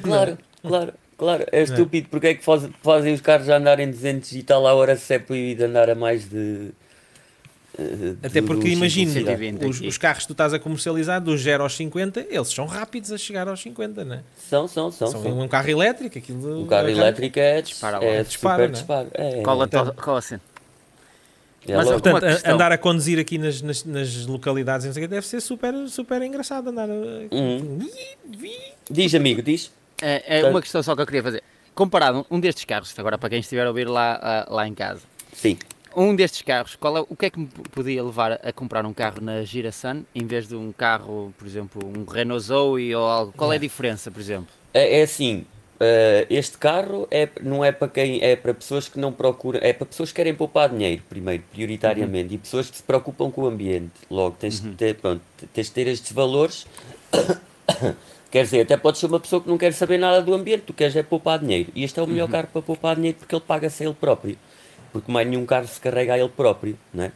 [0.00, 4.66] Claro, claro, claro, é estúpido porque é que fazem os carros andarem 200 e tal
[4.66, 6.70] a hora se é proibido andar a mais de
[7.78, 9.12] eh, Até porque imagino,
[9.68, 13.12] os, os, carros que tu estás a comercializar dos 0 aos 50, eles são rápidos
[13.12, 14.22] a chegar aos 50, não é?
[14.36, 15.06] São, são, são.
[15.06, 16.18] São, um carro elétrico.
[16.18, 19.08] Aquilo um carro elétrico é, dispara, é, dispara, super disparo.
[19.14, 20.40] É, cola, então, cola assim.
[21.68, 26.20] É Mas, portanto, andar a conduzir aqui nas, nas, nas localidades deve ser super, super
[26.22, 26.88] engraçado andar.
[26.88, 27.78] Uhum.
[28.90, 29.70] Diz, amigo, diz.
[30.00, 31.42] É, é uma questão só que eu queria fazer.
[31.74, 35.02] Comparado um destes carros, agora para quem estiver a ouvir lá, lá em casa.
[35.32, 35.56] Sim
[35.96, 38.92] um destes carros, qual é, o que é que me podia levar a comprar um
[38.92, 43.32] carro na Girasun em vez de um carro, por exemplo, um Renault Zoe ou algo?
[43.36, 44.48] Qual é a diferença, por exemplo?
[44.72, 45.44] É, é assim,
[45.80, 49.72] uh, este carro é, não é para quem, é para pessoas que não procuram, é
[49.72, 52.34] para pessoas que querem poupar dinheiro, primeiro, prioritariamente, uhum.
[52.34, 53.92] e pessoas que se preocupam com o ambiente.
[54.10, 54.70] Logo, tens, uhum.
[54.70, 55.22] de, ter, pronto,
[55.52, 56.66] tens de ter estes valores.
[58.30, 60.74] Quer dizer, até pode ser uma pessoa que não quer saber nada do ambiente, tu
[60.74, 61.70] queres é poupar dinheiro.
[61.74, 62.32] E este é o melhor uhum.
[62.32, 64.36] carro para poupar dinheiro porque ele paga-se a ele próprio
[64.92, 67.12] porque mais nenhum carro se carrega a ele próprio, não é?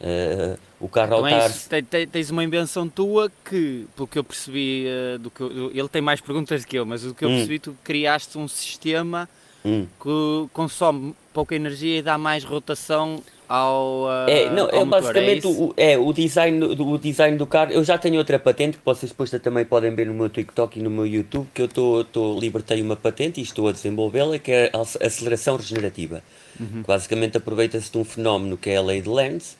[0.00, 1.80] Uh, o carro então estar...
[2.10, 6.02] tens uma invenção tua que, pelo que eu percebi, uh, do que eu, ele tem
[6.02, 7.36] mais perguntas do que eu, mas do que eu hum.
[7.36, 9.28] percebi, tu criaste um sistema
[9.64, 9.86] hum.
[10.00, 14.04] que consome pouca energia e dá mais rotação ao.
[14.04, 17.70] Uh, é, não, é basicamente é o, é, o, design, do, o design do carro.
[17.70, 20.82] Eu já tenho outra patente que vocês depois também podem ver no meu TikTok e
[20.82, 24.50] no meu YouTube, que eu tô, tô, libertei uma patente e estou a desenvolvê-la, que
[24.50, 26.22] é a aceleração regenerativa.
[26.58, 26.82] Uhum.
[26.86, 29.58] Basicamente aproveita-se de um fenómeno que é a lei de Lenz.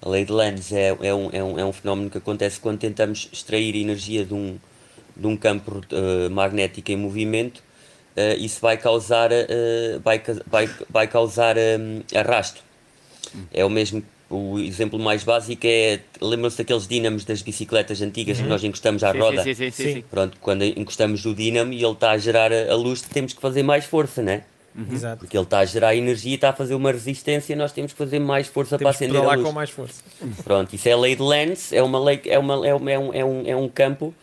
[0.00, 2.78] A lei de Lenz é, é, um, é, um, é um fenómeno que acontece quando
[2.78, 4.56] tentamos extrair energia de um,
[5.16, 7.58] de um campo uh, magnético em movimento.
[8.16, 12.71] Uh, isso vai causar, uh, vai, vai, vai causar um, arrasto.
[13.52, 18.44] É o mesmo o exemplo mais básico é, lembram-se daqueles dínamos das bicicletas antigas uhum.
[18.44, 19.42] que nós encostamos à sim, roda?
[19.42, 23.02] Sim, sim, sim, Pronto, quando encostamos o dínamo e ele está a gerar a luz,
[23.02, 24.44] temos que fazer mais força, né?
[24.74, 24.86] Uhum.
[24.90, 25.18] Exato.
[25.18, 27.98] Porque ele está a gerar energia e está a fazer uma resistência, nós temos que
[27.98, 29.46] fazer mais força temos para acender lá a luz.
[29.46, 30.02] com mais força.
[30.42, 32.98] Pronto, isso é a lei de Lenz, é, uma lei, é, uma, é, uma, é,
[32.98, 34.14] um, é, um, é um campo.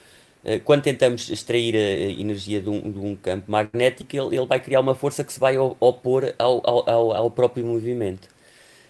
[0.44, 4.60] Eh, quando tentamos extrair a energia de um, de um campo magnético, ele, ele vai
[4.60, 8.28] criar uma força que se vai opor ao, ao, ao próprio movimento.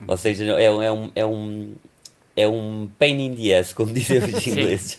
[0.07, 1.73] Ou seja, é, é, um, é, um,
[2.35, 4.97] é um pain in the ass, como dizem os ingleses.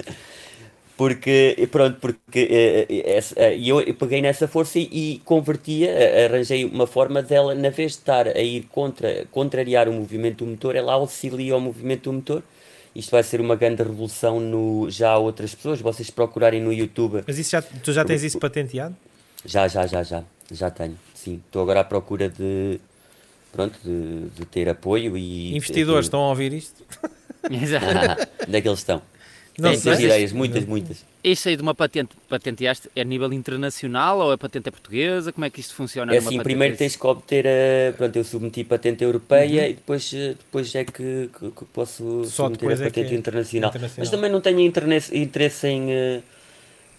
[0.96, 5.90] porque pronto porque uh, eu, eu peguei nessa força e, e convertia
[6.26, 10.50] arranjei uma forma dela na vez de estar a ir contra contrariar o movimento do
[10.50, 12.42] motor ela auxilia o movimento do motor.
[12.94, 17.22] Isto vai ser uma grande revolução no já há outras pessoas vocês procurarem no YouTube.
[17.26, 18.94] Mas isso já tu já tens isso patenteado?
[19.46, 21.40] Já já já já já tenho sim.
[21.46, 22.78] Estou agora à procura de
[23.52, 26.84] pronto de, de ter apoio e investidores estão a ouvir isto
[27.50, 27.86] Exato.
[28.46, 29.02] onde é que eles estão
[29.60, 30.06] não muitas sei.
[30.06, 31.04] ideias, muitas, muitas.
[31.22, 35.32] Isso aí de uma patente, patenteaste, é a nível internacional ou a patente é portuguesa?
[35.32, 36.14] Como é que isto funciona?
[36.14, 37.92] É assim, primeiro tens que obter a.
[37.96, 39.68] Pronto, eu submeti patente europeia uhum.
[39.68, 40.92] e depois, eh, depois é que,
[41.38, 43.70] que, que posso Só submeter a patente é é internacional.
[43.70, 43.98] internacional.
[43.98, 45.92] Mas também não tenho interesse em.
[45.92, 46.20] Eh,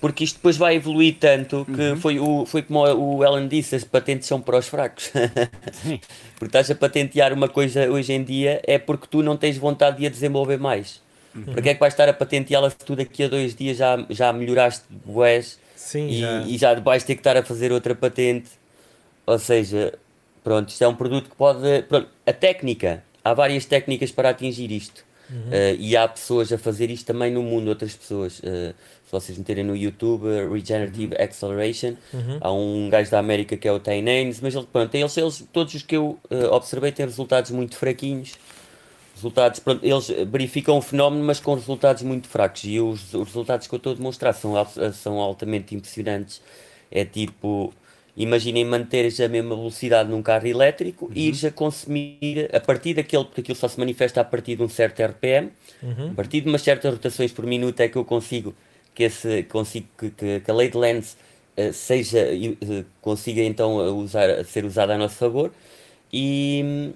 [0.02, 1.96] porque isto depois vai evoluir tanto que uhum.
[1.96, 5.12] foi, o, foi como o Ellen disse: as patentes são para os fracos.
[6.36, 10.00] porque estás a patentear uma coisa hoje em dia é porque tu não tens vontade
[10.00, 11.00] de a desenvolver mais.
[11.36, 11.44] Uhum.
[11.44, 14.04] Para que é que vais estar a patenteá-la se tu daqui a dois dias já,
[14.10, 15.60] já melhoraste boés
[15.94, 16.42] e já.
[16.42, 18.50] e já vais ter que estar a fazer outra patente?
[19.28, 19.94] Ou seja,
[20.44, 21.84] pronto, isto é um produto que pode.
[21.84, 25.06] Pronto, a técnica, há várias técnicas para atingir isto.
[25.30, 25.38] Uhum.
[25.38, 28.40] Uh, e há pessoas a fazer isto também no mundo, outras pessoas.
[28.40, 28.74] Uh,
[29.20, 31.24] se vocês meterem no YouTube, uh, Regenerative uhum.
[31.24, 32.38] Acceleration, uhum.
[32.40, 34.02] há um gajo da América que é o Tay
[34.42, 36.18] mas ele, pronto, eles, eles, todos os que eu
[36.52, 38.38] observei têm resultados muito fraquinhos
[39.14, 42.64] resultados, pronto, eles verificam o fenómeno, mas com resultados muito fracos.
[42.64, 44.54] E os, os resultados que eu estou a demonstrar são,
[44.94, 46.42] são altamente impressionantes.
[46.90, 47.72] É tipo,
[48.18, 51.12] imaginem manteres a mesma velocidade num carro elétrico uhum.
[51.14, 54.64] e ires a consumir a partir daquele, porque aquilo só se manifesta a partir de
[54.64, 55.52] um certo RPM,
[55.84, 56.12] uhum.
[56.12, 58.56] a partir de umas certas rotações por minuto é que eu consigo
[58.94, 61.18] que, esse, consigo que, que, a lei de Lenz
[61.58, 65.52] uh, seja, uh, consiga então usar, ser usada a nosso favor.
[66.12, 66.94] E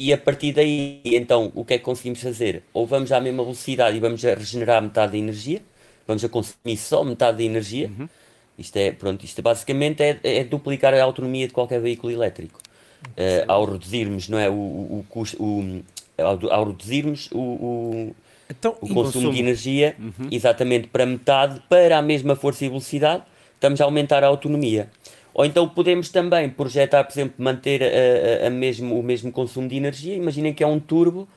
[0.00, 2.62] e a partir daí, então, o que é que conseguimos fazer?
[2.72, 5.60] Ou vamos à mesma velocidade e vamos a regenerar metade da energia,
[6.06, 7.88] vamos a consumir só metade da energia.
[7.88, 8.08] Uhum.
[8.56, 12.60] Isto é, pronto, isto basicamente é, é, duplicar a autonomia de qualquer veículo elétrico.
[13.08, 15.82] Uh, ao reduzirmos, não é, o, o, o, o
[16.16, 18.16] ao, ao, reduzirmos o, o,
[18.50, 20.28] então, o consumo, consumo, de energia uhum.
[20.30, 23.22] exatamente para metade, para a mesma força e velocidade,
[23.54, 24.88] estamos a aumentar a autonomia.
[25.34, 29.68] Ou então podemos também projetar, por exemplo, manter a, a, a mesmo, o mesmo consumo
[29.68, 30.14] de energia.
[30.14, 31.28] Imaginem que é um turbo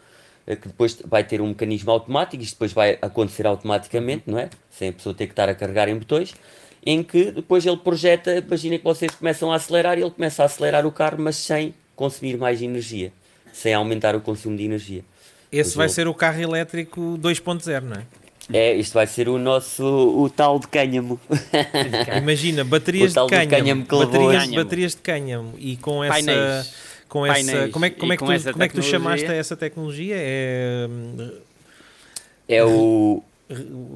[0.48, 4.50] eh, que depois vai ter um mecanismo automático, isto depois vai acontecer automaticamente, não é?
[4.72, 6.34] Sem a pessoa ter que estar a carregar em botões,
[6.86, 10.46] em que depois ele projeta, imaginem que vocês começam a acelerar e ele começa a
[10.46, 13.14] acelerar o carro, mas sem consumir mais energia,
[13.54, 15.04] sem aumentar o consumo de energia.
[15.52, 18.06] Esse vai ser o carro elétrico 2.0, não é?
[18.54, 21.20] É, isto vai ser o nosso o tal de cânhamo.
[22.18, 26.74] Imagina, baterias de cânhamo, de baterias, baterias, de cânhamo e com essa Painéis.
[27.08, 27.72] com essa Painéis.
[27.72, 30.16] como é, como é que tu, como é que tu chamaste a essa tecnologia?
[30.18, 30.88] É
[32.52, 33.24] é o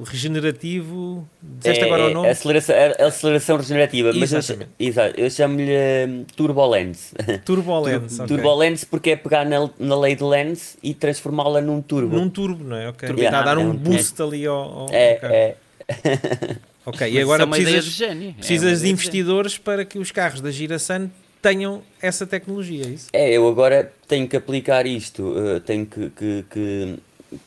[0.04, 1.28] regenerativo.
[1.42, 2.28] Disseste é, agora o nome?
[2.28, 5.72] Aceleração, aceleração regenerativa, mas eu, exato, eu chamo-lhe
[6.08, 7.14] um, Turbolens.
[7.44, 8.26] Turbolens, okay.
[8.26, 12.16] Turbolens porque é pegar na, na lei de lens e transformá-la num turbo.
[12.16, 12.88] Num turbo, não é?
[12.88, 13.08] Ok.
[13.08, 13.24] Yeah.
[13.24, 14.56] Está a dar um é boost ali ao.
[14.56, 15.56] ao é, é.
[16.84, 21.10] ok, e agora é precisas, de precisas de investidores para que os carros da Girasan
[21.40, 23.08] tenham essa tecnologia, é isso?
[23.12, 26.98] É, eu agora tenho que aplicar isto, uh, tenho que, que, que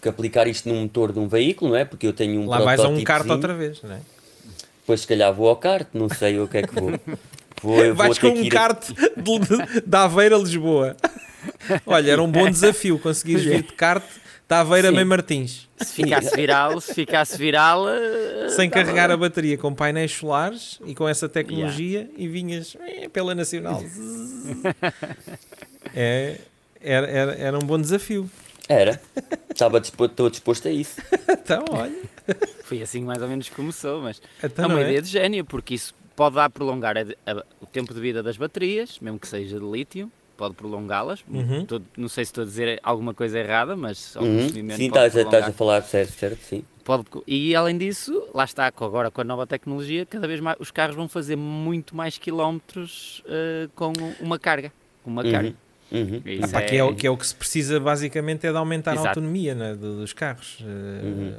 [0.02, 1.86] que aplicar isto num motor de um veículo, não é?
[1.86, 4.00] Porque eu tenho um Lá vais a um kart outra vez, não é?
[4.82, 6.92] Depois se calhar vou ao kart, não sei o que é que vou.
[7.62, 10.96] vou vais vou com um kart de, de Aveira a Lisboa.
[11.86, 14.04] Olha, era um bom desafio conseguires vir de kart
[14.50, 15.70] da Aveira Mãe Martins.
[15.78, 17.86] Se ficasse viral, se ficasse viral...
[17.86, 19.14] Uh, Sem tá carregar bom.
[19.14, 22.14] a bateria com painéis solares e com essa tecnologia yeah.
[22.18, 23.84] e vinhas eh, pela Nacional.
[25.96, 26.40] é,
[26.82, 28.28] era, era, era um bom desafio.
[28.70, 29.02] Era.
[29.50, 31.02] Estava disposto, estou disposto a isso.
[31.28, 32.04] então, olha.
[32.64, 34.84] Foi assim mais ou menos que começou, mas então, é uma é?
[34.84, 38.38] ideia de gênio, porque isso pode dar prolongar a, a, o tempo de vida das
[38.38, 41.24] baterias, mesmo que seja de lítio, pode prolongá-las.
[41.28, 41.66] Uhum.
[41.98, 44.48] Não sei se estou a dizer alguma coisa errada, mas uhum.
[44.50, 46.64] Sim, estás, estás a falar certo, certo, sim.
[46.84, 50.72] Pode, e além disso, lá está, agora com a nova tecnologia, cada vez mais os
[50.72, 54.72] carros vão fazer muito mais quilómetros uh, com uma carga.
[55.04, 55.32] Uma uhum.
[55.32, 55.56] carga.
[55.92, 56.22] Uhum.
[56.54, 59.08] Ah, que, é, o, que é o que se precisa basicamente é de aumentar Exato.
[59.08, 60.60] a autonomia né, dos carros.
[60.62, 61.34] Uhum.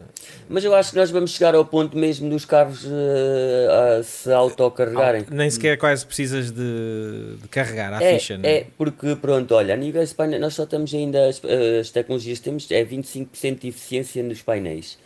[0.48, 4.32] Mas eu acho que nós vamos chegar ao ponto mesmo dos carros uh, a se
[4.32, 5.24] autocarregarem.
[5.30, 8.38] Ah, nem sequer quase precisas de, de carregar a é, ficha.
[8.38, 8.48] Né?
[8.48, 11.40] É, porque pronto, olha, a nível de painel, nós só estamos ainda, as,
[11.80, 14.98] as tecnologias que temos é 25% de eficiência nos painéis.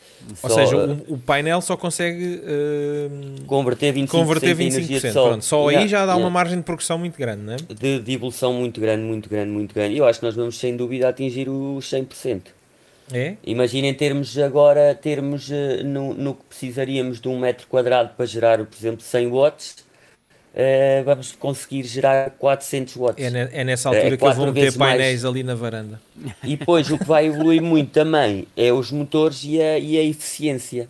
[0.43, 5.29] Ou só, seja, o, o, painel só consegue uh, converter 25%, converter 25% de sol.
[5.29, 6.17] Pronto, só aí já dá yeah.
[6.17, 7.57] uma margem de progressão muito grande, não é?
[7.57, 9.97] De, de, evolução muito grande, muito grande, muito grande.
[9.97, 12.43] Eu acho que nós vamos sem dúvida atingir os 100%.
[13.13, 13.35] É?
[13.45, 18.65] Imaginem termos agora, termos uh, no, no que precisaríamos de um metro quadrado para gerar,
[18.65, 19.84] por exemplo, 100 watts,
[20.55, 23.25] Uh, vamos conseguir gerar 400 watts.
[23.25, 25.25] É, é nessa altura é que eu vou meter painéis mais.
[25.25, 26.01] ali na varanda.
[26.45, 30.03] E depois o que vai evoluir muito também é os motores e a, e a
[30.05, 30.89] eficiência.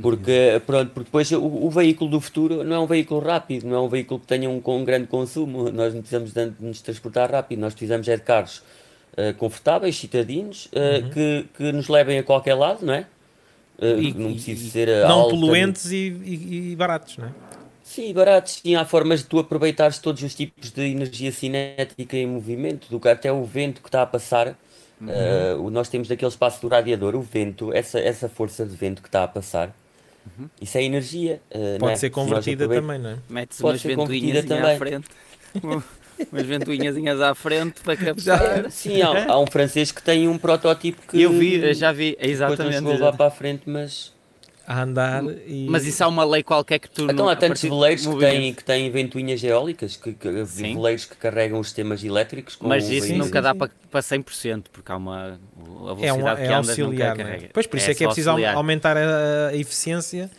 [0.00, 3.76] Porque, pronto, porque depois o, o, veículo do futuro não é um veículo rápido, não
[3.76, 5.70] é um veículo que tenha um, um grande consumo.
[5.70, 8.62] Nós não precisamos de, nos transportar rápido, nós precisamos é de carros
[9.12, 11.10] uh, confortáveis, citadinos, uh, uhum.
[11.10, 13.06] que, que nos levem a qualquer lado, não é?
[13.78, 17.30] Uh, e, não ser não poluentes e, e, e, baratos, não é?
[17.86, 18.60] Sim, baratos.
[18.64, 22.98] Sim, há formas de tu aproveitares todos os tipos de energia cinética em movimento, do
[22.98, 24.58] que até o vento que está a passar.
[25.00, 25.66] Uhum.
[25.66, 29.08] Uh, nós temos daquele espaço do radiador, o vento, essa, essa força de vento que
[29.08, 29.72] está a passar.
[30.26, 30.48] Uhum.
[30.60, 31.40] Isso é energia.
[31.48, 31.96] Uh, Pode é?
[31.96, 33.18] ser convertida também, não é?
[33.30, 34.74] Metes Pode ser convertida também.
[34.74, 35.08] à frente.
[36.32, 38.68] umas ventoinhas à frente para captar.
[38.68, 41.22] Sim, há, há, um francês que tem um protótipo que.
[41.22, 42.80] Eu vi, já vi, exatamente.
[42.80, 44.15] Depois não lá para a frente, mas
[44.66, 45.66] a andar e...
[45.70, 48.54] Mas isso há uma lei qualquer que tu Então não, há tantos veleiros que têm,
[48.54, 52.58] que têm ventoinhas eólicas, que, que veleiros que carregam os sistemas elétricos.
[52.60, 53.54] Mas isso nunca dá.
[53.54, 55.38] Para, para 100%, porque há uma
[55.88, 57.50] a velocidade é, uma, é que andas auxiliar, nunca é?
[57.52, 58.56] Pois por isso é, é que é preciso auxiliar.
[58.56, 60.30] aumentar a, a eficiência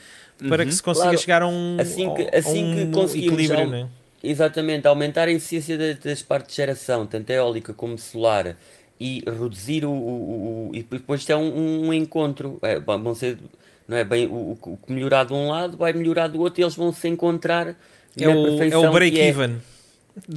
[0.48, 0.70] para uhum.
[0.70, 1.18] que se consiga claro.
[1.18, 3.60] chegar a um, assim que, assim que um equilíbrio.
[3.62, 3.88] Ao, né?
[4.24, 8.58] Exatamente, aumentar a eficiência das, partes de geração, tanto eólica como solar,
[9.00, 12.60] e reduzir o, o, o e depois é um, um encontro.
[12.62, 13.38] É, vão ser
[13.88, 14.04] não é?
[14.04, 16.92] Bem o, o que melhorar de um lado vai melhorar do outro e eles vão
[16.92, 17.76] se encontrar
[18.20, 19.58] é o, perfeição é o break-even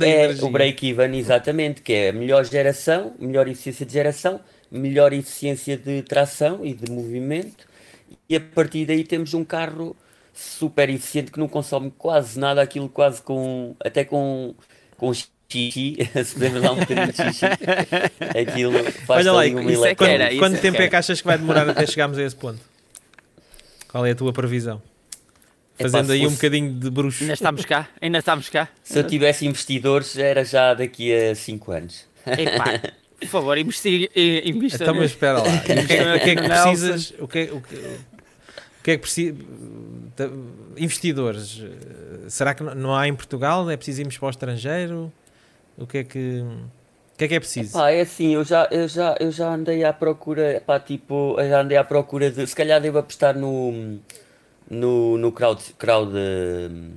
[0.00, 5.12] é, é o break-even exatamente que é a melhor geração melhor eficiência de geração melhor
[5.12, 7.66] eficiência de tração e de movimento
[8.28, 9.96] e a partir daí temos um carro
[10.32, 14.54] super eficiente que não consome quase nada aquilo quase com até com
[14.96, 17.46] com xixi, se podemos dar um bocadinho de xixi,
[18.38, 21.38] aquilo faz Olha lá, um é quando, quanto é tempo é que achas que vai
[21.38, 22.69] demorar até chegarmos a esse ponto?
[23.90, 24.80] Qual é a tua previsão?
[25.74, 26.32] Fazendo aí fosse...
[26.32, 27.24] um bocadinho de bruxo.
[27.24, 27.88] Ainda estamos cá?
[28.00, 28.68] Ainda estamos cá?
[28.84, 32.06] Se eu tivesse investidores, era já daqui a 5 anos.
[32.26, 34.10] Epá, por favor, investi,
[34.44, 34.84] invista.
[34.84, 35.48] Então, mas espera lá.
[35.48, 37.14] o que, é, o que é que precisas?
[37.18, 39.36] O que, é, o que, o que é que precisa?
[40.76, 41.62] Investidores,
[42.28, 43.68] será que não há em Portugal?
[43.70, 45.12] É preciso irmos para o estrangeiro?
[45.76, 46.44] O que é que.
[47.20, 47.76] O que é que é preciso?
[47.76, 51.60] Epá, é assim, eu já, eu, já, eu já andei à procura, epá, tipo, já
[51.60, 52.46] andei à procura de.
[52.46, 53.98] Se calhar devo apostar no.
[54.70, 56.12] No, no crowd, crowd,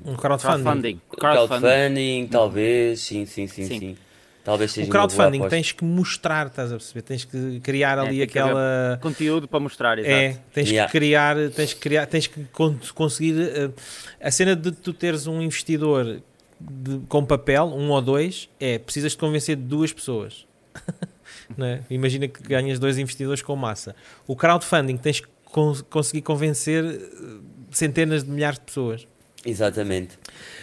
[0.05, 0.62] um crowdfunding.
[0.62, 3.79] Crowdfunding, crowdfunding talvez, sim, sim, sim, sim.
[3.79, 3.97] sim.
[4.43, 7.01] Talvez seja o crowdfunding tens que mostrar, estás a perceber?
[7.01, 10.13] Tens que criar ali é, aquela conteúdo para mostrar, exato.
[10.13, 10.89] É, tens yeah.
[10.89, 12.45] que criar, tens que criar, tens que
[12.93, 13.73] conseguir uh,
[14.21, 16.21] a cena de tu teres um investidor
[16.69, 20.45] de, com papel, um ou dois, é precisas de convencer duas pessoas.
[21.60, 21.82] é?
[21.89, 23.95] Imagina que ganhas dois investidores com massa.
[24.28, 25.28] O crowdfunding tens que
[25.89, 26.99] conseguir convencer eh,
[27.71, 29.08] centenas de milhares de pessoas.
[29.45, 30.17] Exatamente.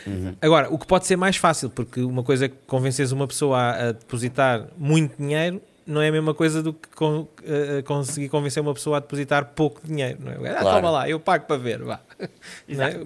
[0.06, 0.34] Uhum.
[0.40, 3.58] Agora, o que pode ser mais fácil, porque uma coisa é que convences uma pessoa
[3.58, 8.28] a, a depositar muito dinheiro não é a mesma coisa do que con, uh, conseguir
[8.28, 10.18] convencer uma pessoa a depositar pouco dinheiro.
[10.20, 10.50] Não é?
[10.50, 10.76] Ah, claro.
[10.76, 12.00] toma lá, eu pago para ver, vá.
[12.18, 12.28] É?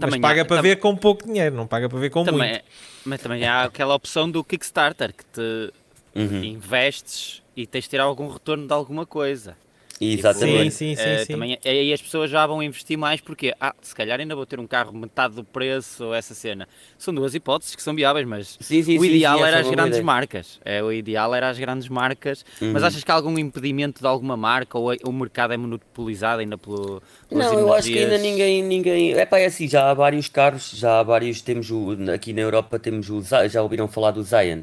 [0.01, 2.57] Mas paga há, para ver com pouco dinheiro, não paga para ver com também, muito.
[2.57, 2.63] É,
[3.05, 5.73] mas também há aquela opção do Kickstarter que te
[6.15, 6.45] uhum.
[6.45, 9.57] investes e tens de ter algum retorno de alguma coisa.
[10.01, 10.73] Exatamente.
[10.73, 13.95] Sim, sim, sim, uh, Também, aí as pessoas já vão investir mais porque, ah, se
[13.95, 16.69] calhar ainda vou ter um carro metade do preço, essa cena.
[16.99, 19.99] São duas hipóteses que são viáveis, mas sim, sim, o ideal sim, era as grandes
[19.99, 20.05] ideia.
[20.05, 20.61] marcas.
[20.65, 22.45] É, o ideal era as grandes marcas.
[22.61, 22.73] Uhum.
[22.73, 26.59] Mas achas que há algum impedimento de alguma marca ou o mercado é monopolizado ainda
[26.59, 27.03] pelo.
[27.31, 27.61] Não, energias?
[27.61, 28.63] eu acho que ainda ninguém.
[28.63, 31.40] ninguém é pá, é assim, já há vários carros, já há vários.
[31.40, 33.23] Temos o, aqui na Europa temos o.
[33.49, 34.63] Já ouviram falar do Zion?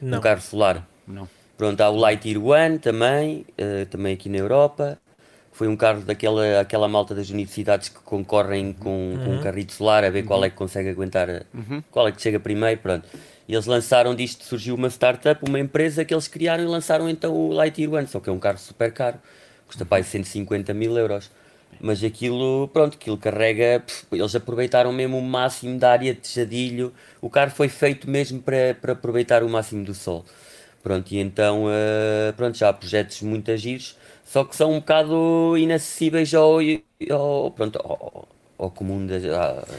[0.00, 0.18] Não.
[0.18, 0.88] Um carro solar?
[1.06, 1.28] Não.
[1.56, 4.98] Pronto, há o Lightyear One também, uh, também aqui na Europa
[5.52, 9.18] foi um carro daquela aquela malta das universidades que concorrem com, uhum.
[9.18, 9.42] com um uhum.
[9.42, 10.26] carrito solar a ver uhum.
[10.26, 11.82] qual é que consegue aguentar, uhum.
[11.90, 13.06] qual é que chega primeiro, pronto.
[13.46, 17.34] E eles lançaram disto, surgiu uma startup, uma empresa que eles criaram e lançaram então
[17.34, 19.18] o Lightyear One, só que é um carro super caro,
[19.66, 21.30] custa para 150 mil euros.
[21.80, 27.28] Mas aquilo, pronto, aquilo carrega, eles aproveitaram mesmo o máximo da área de jadilho, o
[27.28, 30.24] carro foi feito mesmo para, para aproveitar o máximo do sol.
[30.82, 35.56] Pronto, e então, uh, pronto, já há projetos muito giros, só que são um bocado
[35.56, 36.58] inacessíveis ao,
[37.10, 38.28] ao, pronto, ao,
[38.58, 39.20] ao comum, de,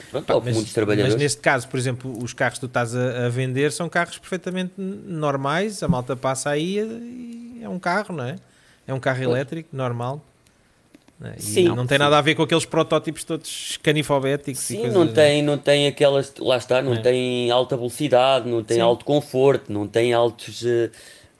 [0.09, 1.15] pronto, Pá, ao mas, comum dos trabalhadores.
[1.15, 4.17] Mas neste caso, por exemplo, os carros que tu estás a, a, vender são carros
[4.17, 8.37] perfeitamente normais, a malta passa aí e é um carro, não é?
[8.87, 10.21] É um carro elétrico, normal.
[11.23, 11.35] Né?
[11.37, 12.03] Sim, não tem sim.
[12.03, 14.59] nada a ver com aqueles protótipos todos canifobéticos.
[14.59, 16.33] Sim, não tem, não tem aquelas.
[16.37, 16.97] Lá está, não é.
[16.97, 18.81] tem alta velocidade, não tem sim.
[18.81, 20.65] alto conforto, não tem altos.
[20.65, 20.89] Eh,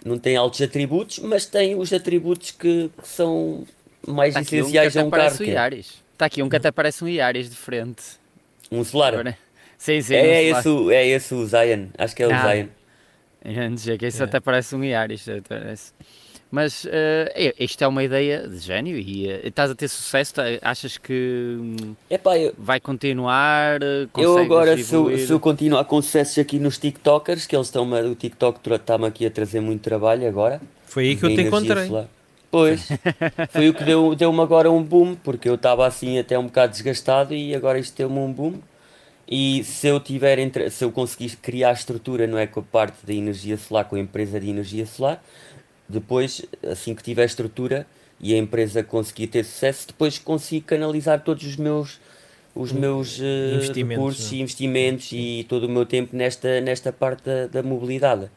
[0.06, 3.66] não tem altos atributos, mas tem os atributos que, que são
[4.08, 5.36] mais essenciais um a um carro.
[5.42, 5.80] Um
[6.14, 8.04] Está aqui um que até parece um Iaris de frente.
[8.72, 9.38] Um Solar?
[9.78, 10.16] Sim, sim.
[10.16, 11.88] É, um esse, é esse o Zion.
[11.98, 12.68] Acho que é o ah, Zion.
[13.68, 14.26] Antes, é que isso é.
[14.26, 15.26] até parece um Iaris.
[15.48, 15.92] Parece.
[16.54, 16.88] Mas uh,
[17.60, 20.36] isto é uma ideia de gênio e uh, estás a ter sucesso?
[20.36, 23.80] Tá, achas que hum, Epá, eu, vai continuar?
[24.16, 27.92] Eu agora, se eu, se eu, continuar com sucessos aqui nos TikTokers, que eles estão
[27.92, 30.62] o TikTok está-me aqui a trazer muito trabalho agora.
[30.86, 31.88] Foi aí que eu te encontrei.
[31.88, 32.08] Solar.
[32.52, 32.88] Pois,
[33.50, 36.72] foi o que deu-me deu agora um boom, porque eu estava assim até um bocado
[36.72, 38.60] desgastado e agora isto deu-me um boom.
[39.28, 40.38] E se eu tiver,
[40.70, 44.00] se eu conseguir criar estrutura, não é com a parte da energia solar, com a
[44.00, 45.24] empresa de energia solar,
[45.88, 47.86] depois, assim que tiver estrutura
[48.20, 52.00] e a empresa conseguir ter sucesso, depois consigo canalizar todos os meus
[52.56, 57.24] os hum, meus uh, recursos e investimentos e todo o meu tempo nesta, nesta parte
[57.24, 58.30] da, da, mobilidade,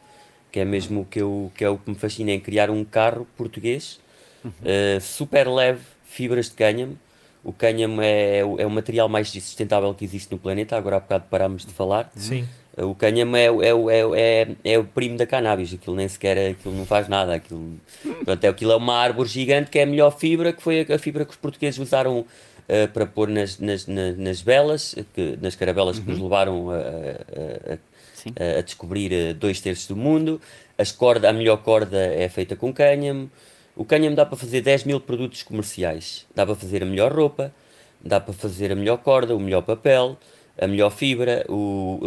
[0.51, 2.83] que é mesmo o que, eu, que é o que me fascina em criar um
[2.83, 3.99] carro português
[4.43, 4.51] uhum.
[4.51, 6.97] uh, super leve, fibras de cânhamo.
[7.43, 11.25] O cânhamo é, é o material mais sustentável que existe no planeta, agora há bocado
[11.29, 12.11] parámos de falar.
[12.15, 12.45] Sim.
[12.77, 16.75] O cânhamo é, é, é, é, é o primo da cannabis, aquilo nem sequer aquilo
[16.75, 17.33] não faz nada.
[17.33, 17.73] Aquilo,
[18.23, 20.99] pronto, é, aquilo é uma árvore gigante que é a melhor fibra, que foi a,
[20.99, 25.97] fibra que os portugueses usaram uh, para pôr nas, nas, nas, velas, que, nas caravelas
[25.97, 26.03] uhum.
[26.03, 26.25] que nos uhum.
[26.25, 27.73] levaram a, a,
[28.45, 30.39] a, a descobrir uh, dois terços do mundo.
[30.77, 33.31] As corda, a melhor corda é feita com cânhamo.
[33.75, 36.27] O cânhamo dá para fazer 10 mil produtos comerciais.
[36.35, 37.51] Dá para fazer a melhor roupa,
[37.99, 40.15] dá para fazer a melhor corda, o melhor papel
[40.59, 41.99] a melhor fibra, o,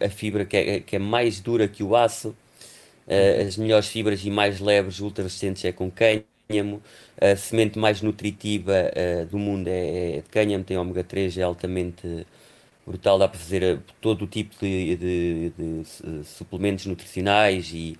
[0.00, 2.28] a, a fibra que é, que é, mais dura que o aço,
[3.06, 6.82] uh, as melhores fibras e mais leves, ultra resistentes é com cânhamo,
[7.20, 11.42] a semente mais nutritiva uh, do mundo é, é, de cânhamo, tem ômega 3, é
[11.42, 12.26] altamente
[12.86, 17.96] brutal, dá para fazer eh, todo o tipo de, de, de suplementos nutricionais e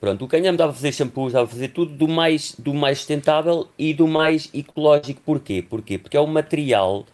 [0.00, 2.98] pronto, o cânhamo dá para fazer shampoos, dá para fazer tudo do mais, do mais
[2.98, 5.62] sustentável e do mais ecológico, porquê?
[5.62, 5.98] Porquê?
[5.98, 7.06] Porque é um material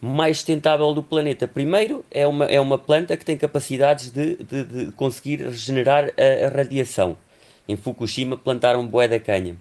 [0.00, 1.48] mais sustentável do planeta.
[1.48, 6.46] Primeiro, é uma, é uma planta que tem capacidades de, de, de conseguir regenerar a,
[6.46, 7.16] a, radiação.
[7.66, 9.58] Em Fukushima plantaram boé da cânhamo.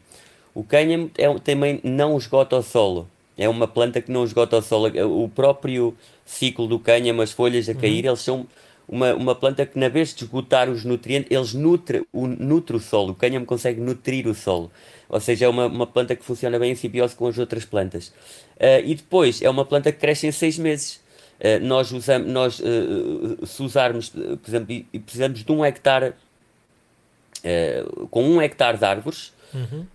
[0.54, 3.08] O cânhamo é, também não esgota o solo.
[3.38, 4.92] É uma planta que não esgota o solo.
[5.24, 8.12] O próprio ciclo do cânhamo, as folhas a cair, uhum.
[8.12, 8.46] eles são
[8.88, 12.80] uma, uma planta que, na vez de esgotar os nutrientes, eles nutre o, nutre o
[12.80, 13.12] solo.
[13.12, 14.72] O cânhamo consegue nutrir o solo.
[15.10, 18.08] Ou seja, é uma, uma planta que funciona bem em simbiose com as outras plantas.
[18.58, 21.02] Uh, e depois, é uma planta que cresce em seis meses.
[21.40, 26.14] Uh, nós usamos, nós, uh, se usarmos, por exemplo, e precisamos de um hectare,
[28.10, 29.86] com um hectare de árvores, uhum.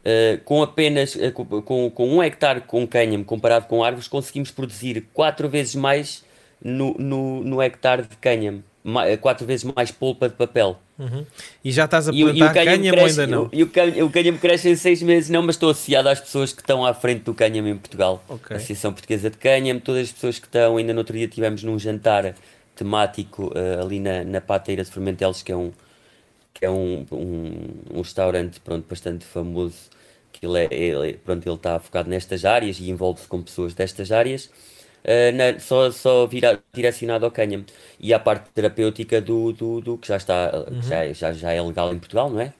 [0.45, 1.17] com apenas,
[1.65, 6.23] com, com um hectare com cânhamo comparado com árvores, conseguimos produzir quatro vezes mais
[6.63, 8.63] no, no, no hectare de cânhamo.
[9.07, 10.79] Eh, quatro vezes mais polpa de papel.
[10.99, 11.25] Uhum.
[11.65, 13.49] E já estás a plantar cânhamo, ainda não?
[13.53, 16.53] E o, cânhamo, o cânhamo cresce em seis meses, não, mas estou associado às pessoas
[16.53, 18.25] que estão à frente do cânhamo em Portugal.
[18.29, 18.55] Okay.
[18.55, 21.63] A Associação Portuguesa de Cânhamo, todas as pessoas que estão, ainda no outro dia tivemos
[21.63, 22.35] num jantar
[22.75, 25.73] temático uh, ali na, na Pateira de Fermentelos, que é um,
[26.55, 29.77] que é um, um, um restaurante pronto, bastante famoso,
[30.33, 34.11] que ele, é, ele, pronto, ele está focado nestas áreas e envolve-se com pessoas destas
[34.13, 34.51] áreas
[35.05, 37.65] uh, na, só, só vira, direcionado ao cânhamo.
[37.99, 40.83] E a parte terapêutica do, do, do que já está, uhum.
[40.83, 42.53] já, já, já é legal em Portugal, não é?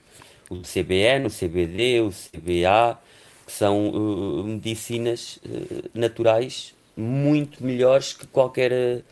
[0.49, 2.97] O CBN, o CBD, o CBA,
[3.45, 9.03] que são uh, medicinas uh, naturais muito melhores que qualquer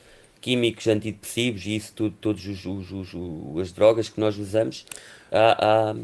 [0.42, 4.86] químicos antidepressivos e isso tudo, todos os, os, os, as drogas que nós usamos.
[5.32, 5.96] Há, há,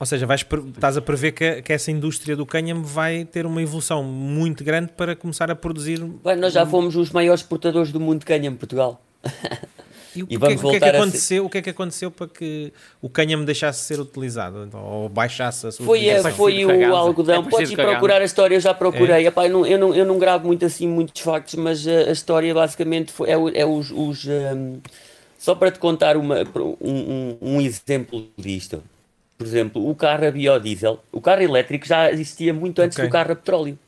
[0.00, 0.40] ou seja, vais,
[0.74, 4.92] estás a prever que, que, essa indústria do cânhamo vai ter uma evolução muito grande
[4.96, 6.02] para começar a produzir.
[6.24, 9.00] Bem, nós já fomos os maiores exportadores do mundo de cânhamo, Portugal.
[10.12, 11.70] E o, e vamos que, voltar o que é que aconteceu, o que é que
[11.70, 16.04] aconteceu para que o cânhamo deixasse de ser utilizado então, ou baixasse a sua Foi,
[16.04, 17.44] é, foi o algodão.
[17.44, 19.24] É Podes ir procurar a história, eu já procurei.
[19.24, 19.28] É.
[19.28, 22.10] Epá, eu, não, eu, não, eu não gravo muito assim muitos factos, mas a, a
[22.10, 23.92] história basicamente foi, é, é os.
[23.92, 24.80] os um,
[25.38, 28.82] só para te contar uma, um, um, um exemplo disto
[29.40, 33.08] por exemplo, o carro a biodiesel, o carro elétrico já existia muito antes okay.
[33.08, 33.78] do carro a petróleo.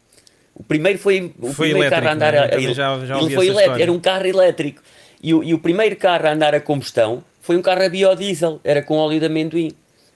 [0.55, 2.39] O primeiro foi o foi primeiro carro a andar né?
[2.39, 4.81] a, ele, já, já ele foi elétrico, era um carro elétrico.
[5.23, 8.63] E o, e o primeiro carro a andar a combustão foi um carro a biodiesel,
[8.65, 9.73] era com óleo de amendoim.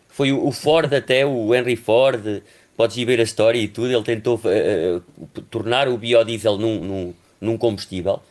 [0.08, 2.42] Foi o, o Ford até, o Henry Ford,
[2.74, 5.02] podes ir ver a história e tudo, ele tentou uh,
[5.50, 8.22] tornar o biodiesel num, num, num, combustível.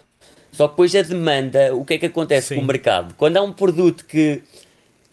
[0.52, 2.56] Só que depois a demanda, o que é que acontece Sim.
[2.56, 3.14] com o mercado?
[3.14, 4.42] Quando há um produto que,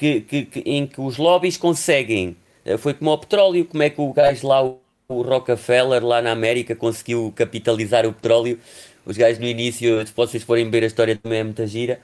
[0.03, 2.37] que, que, que, em que os lobbies conseguem,
[2.67, 6.21] uh, foi como o petróleo, como é que o gajo lá, o, o Rockefeller lá
[6.21, 8.59] na América conseguiu capitalizar o petróleo,
[9.07, 12.01] os gajos no início, se vocês forem ver a história também é muita gira,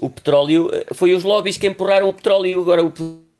[0.00, 2.92] o petróleo, foi os lobbies que empurraram o petróleo, agora o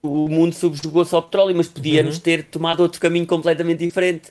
[0.03, 2.23] o mundo subjugou-se ao petróleo, mas podíamos uhum.
[2.23, 4.31] ter tomado outro caminho completamente diferente.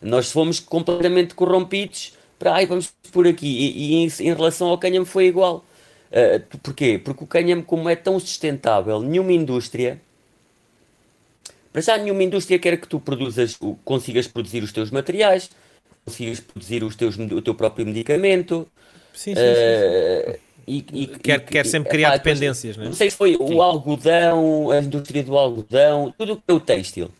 [0.00, 3.46] Nós fomos completamente corrompidos para, ai, vamos por aqui.
[3.46, 5.64] E, e em, em, relação ao cânhamo foi igual.
[6.12, 7.00] Uh, porquê?
[7.02, 9.98] Porque o cânhamo, como é tão sustentável, nenhuma indústria,
[11.72, 15.50] para já nenhuma indústria quer que tu produzas, consigas produzir os teus materiais,
[16.04, 18.68] consigas produzir os teus, o teu próprio medicamento.
[19.14, 20.38] Sim, sim, uh, sim, sim.
[20.66, 22.88] E, e, quer, e, quer sempre criar dependências, não é?
[22.88, 23.38] Não sei se foi Sim.
[23.40, 27.10] o algodão, a indústria do algodão, tudo o que é o têxtil.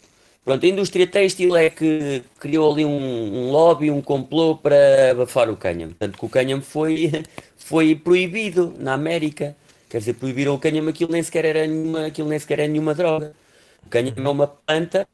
[0.45, 5.49] Pronto, a indústria têxtil é que criou ali um, um lobby, um complô para abafar
[5.49, 5.95] o cânhamo.
[5.95, 7.11] Tanto que o cânhamo foi,
[7.57, 9.57] foi proibido na América.
[9.89, 12.95] Quer dizer, proibiram o cânhamo, aquilo nem sequer era nenhuma, aquilo nem sequer era nenhuma
[12.95, 13.35] droga.
[13.87, 15.07] O cânhamo é uma planta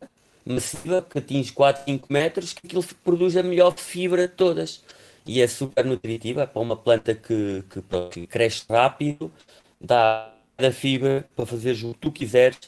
[0.47, 4.83] massiva que atinge 4, 5 metros, que aquilo produz a melhor fibra de todas
[5.29, 9.31] e é super nutritiva para uma planta que, que, que cresce rápido,
[9.79, 12.59] dá a fibra para fazer o que tu quiseres.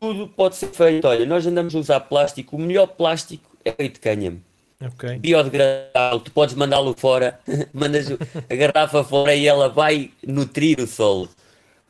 [0.00, 1.06] Tudo pode ser feito.
[1.06, 4.40] Olha, nós andamos a usar plástico, o melhor plástico é feito de cânhamo.
[4.78, 5.18] Okay.
[5.18, 7.40] Biodegradável, tu podes mandá-lo fora,
[7.72, 11.28] mandas a garrafa fora e ela vai nutrir o solo.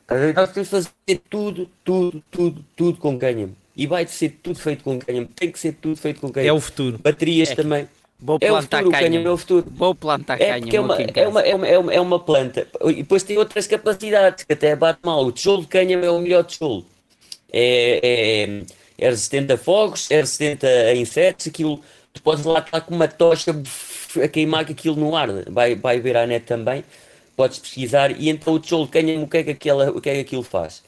[0.09, 3.57] Nós temos que fazer tudo, tudo, tudo, tudo com cânhamo.
[3.77, 5.29] E vai ser tudo feito com cânhamo.
[5.35, 6.49] Tem que ser tudo feito com cânhamo.
[6.49, 6.99] É o futuro.
[6.99, 7.55] Baterias é.
[7.57, 7.89] também.
[8.19, 9.21] Vou é plantar o futuro, canha.
[9.21, 9.67] é o futuro.
[9.71, 10.77] Vou plantar é canha.
[10.77, 12.67] É uma, é, uma, é, uma, é, uma, é uma planta.
[12.85, 15.27] E depois tem outras capacidades que até bate mal.
[15.27, 16.87] O tijolo de cânhamo é o melhor tijolo.
[17.53, 18.63] É, é,
[18.99, 21.47] é resistente a fogos, é resistente a insetos.
[21.47, 21.81] Aquilo,
[22.13, 23.55] tu podes lá estar com uma tocha
[24.23, 25.29] a queimar que aquilo no ar.
[25.51, 26.85] Vai, vai ver a net também.
[27.37, 28.11] Podes pesquisar.
[28.11, 30.21] E então o tijolo de cânhamo, o que é que, aquela, o que, é que
[30.21, 30.83] aquilo faz?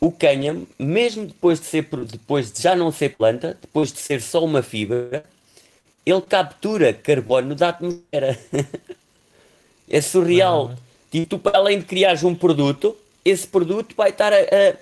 [0.00, 4.20] O cânhamo, mesmo depois de, ser, depois de já não ser planta, depois de ser
[4.20, 5.24] só uma fibra,
[6.04, 8.38] ele captura carbono da atmosfera.
[9.88, 10.66] é surreal.
[10.66, 10.76] Uhum.
[11.10, 14.74] Tipo, tu, além de criares um produto, esse produto vai estar a, a,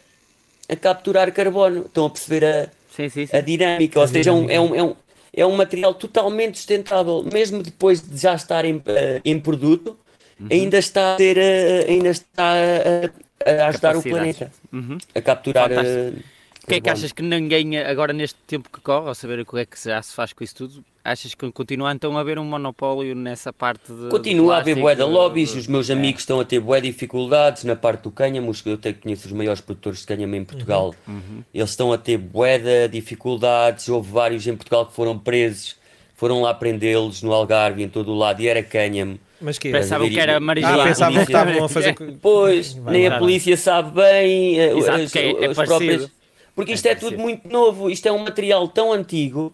[0.71, 1.83] a capturar carbono.
[1.83, 3.37] Estão a perceber a, sim, sim, sim.
[3.37, 3.99] a dinâmica.
[3.99, 4.55] A Ou seja, dinâmica.
[4.55, 4.97] É, um, é, um,
[5.35, 7.27] é um material totalmente sustentável.
[7.33, 8.83] Mesmo depois de já estar em, uh,
[9.25, 9.97] em produto,
[10.41, 10.49] uhum.
[10.51, 14.99] ainda está a ter, uh, ainda está a, a ajudar o planeta uhum.
[15.15, 15.71] a capturar.
[15.71, 16.40] O
[16.71, 19.59] que é que achas que ninguém, agora neste tempo que corre, ao saber o que
[19.59, 22.45] é que já se faz com isso tudo, achas que continua então a haver um
[22.45, 24.09] monopólio nessa parte de.
[24.09, 25.93] Continua a haver bué de lobbies, os meus é.
[25.93, 29.61] amigos estão a ter bué dificuldades na parte do cânhamo, eu até conheço os maiores
[29.61, 31.15] produtores de cânhamo em Portugal, uhum.
[31.15, 31.45] uhum.
[31.53, 35.77] eles estão a ter bué de dificuldades, houve vários em Portugal que foram presos,
[36.15, 39.19] foram lá prendê-los no Algarve, em todo o lado, e era cânhamo.
[39.41, 40.83] Mas que pensavam que era marihuana.
[40.83, 41.95] Ah, pensavam que estavam a fazer.
[42.21, 44.61] Pois, nem a polícia sabe bem.
[44.61, 46.11] Eh, Exato, as, é, é próprias
[46.61, 49.51] porque isto é, é tudo muito novo, isto é um material tão antigo,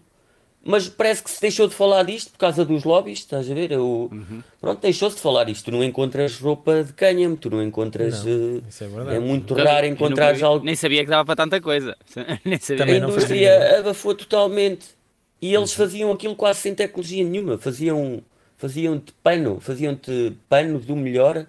[0.64, 3.70] mas parece que se deixou de falar disto por causa dos lobbies, estás a ver?
[3.70, 4.42] Eu, uhum.
[4.60, 5.66] Pronto, deixou-se de falar disto.
[5.66, 8.24] Tu não encontras roupa de cânhamo, tu não encontras.
[8.24, 10.64] Não, uh, é, é, muito raro encontrar algo.
[10.64, 11.96] Nem sabia que dava para tanta coisa.
[12.44, 12.84] nem sabia.
[12.84, 14.88] a indústria abafou totalmente.
[15.40, 15.84] E eles uhum.
[15.84, 17.56] faziam aquilo quase sem tecnologia nenhuma.
[17.56, 18.20] Faziam,
[18.56, 21.46] faziam-te pano, faziam-te pano do melhor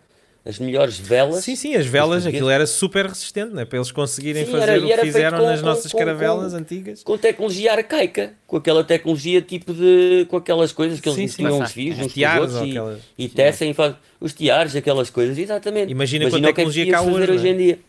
[0.47, 1.43] as melhores velas.
[1.43, 3.65] Sim, sim, as velas, aquilo era super resistente, né?
[3.65, 6.53] para eles conseguirem sim, fazer era, o que fizeram com, nas com, nossas com, caravelas
[6.53, 7.03] antigas.
[7.03, 10.25] Com tecnologia arcaica, com aquela tecnologia tipo de.
[10.29, 13.75] com aquelas coisas que eles tinham os fios, uns tiares, outros, aquelas, e, e tecem,
[14.21, 15.91] os tiares, aquelas coisas, exatamente.
[15.91, 17.79] Imagina, Imagina com a tecnologia que, é que há hoje, hoje em dia.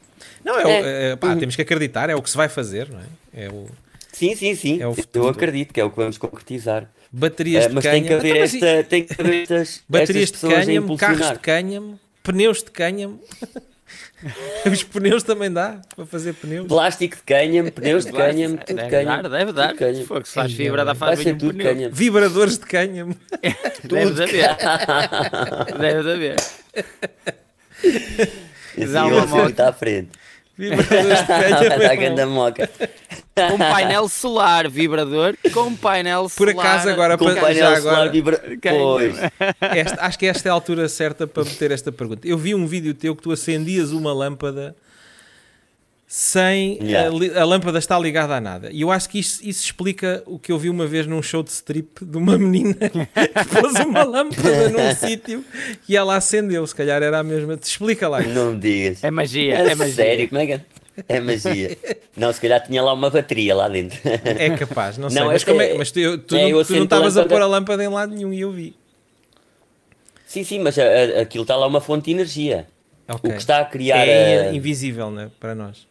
[0.45, 2.99] Não, é, é, é pá, temos que acreditar, é o que se vai fazer, não
[2.99, 3.45] é?
[3.45, 3.67] é o,
[4.13, 4.81] sim, sim, sim.
[4.83, 6.91] É Eu acredito que é o que vamos concretizar.
[7.13, 8.01] Baterias uh, de mas cânhamo.
[8.01, 11.39] Tem que haver, então, esta, tem que haver estas, baterias estas de cânhamo, carros de
[11.39, 13.21] cânhamo pneus de cânhamo.
[14.71, 16.67] Os pneus também dá para fazer pneus.
[16.67, 19.23] Plástico de cânhamo, pneus de cânhamo, tudo deve cânhamo.
[19.23, 19.77] Dar, deve dar.
[19.77, 21.67] Se for que se faz fibra, dá faz ser tudo pneu.
[21.67, 21.95] cânhamo.
[21.95, 23.17] Vibradores de cânhamo.
[23.85, 24.57] deve haver.
[25.79, 26.37] deve haver.
[28.77, 30.11] Esse Dá uma está à frente.
[30.59, 32.03] Vibradores de cânhamo.
[32.03, 32.71] Está a moca
[33.47, 36.55] com painel solar, vibrador com painel solar.
[36.55, 38.43] Por acaso, agora, com para, painel já solar agora, vibra...
[38.61, 39.17] pois.
[39.61, 42.27] Esta, acho que esta é a altura certa para meter esta pergunta.
[42.27, 44.75] Eu vi um vídeo teu que tu acendias uma lâmpada
[46.11, 47.11] sem yeah.
[47.37, 48.71] a, a, lâmpada está ligada a nada.
[48.73, 51.43] E eu acho que isso, isso, explica o que eu vi uma vez num show
[51.43, 55.45] de strip de uma menina que pôs uma lâmpada num sítio
[55.87, 56.67] e ela acendeu.
[56.67, 57.59] Se calhar era a mesma.
[57.59, 58.23] Te explica lá.
[58.23, 59.05] Não me digas.
[59.05, 59.95] É magia, é, é magia.
[59.95, 60.61] Sério, como é que é?
[61.07, 61.77] É magia.
[62.17, 64.01] Não, se calhar tinha lá uma bateria lá dentro.
[64.05, 65.21] É capaz, não sei.
[65.21, 67.43] Não, mas, como é, mas tu, tu, é, não, tu não estavas a, a pôr
[67.43, 68.75] a lâmpada em lado nenhum e eu vi.
[70.27, 72.67] Sim, sim, mas a, a, aquilo está lá uma fonte de energia.
[73.07, 73.31] Okay.
[73.31, 74.09] O que está a criar.
[74.09, 75.31] É invisível, né?
[75.39, 75.87] Para nós.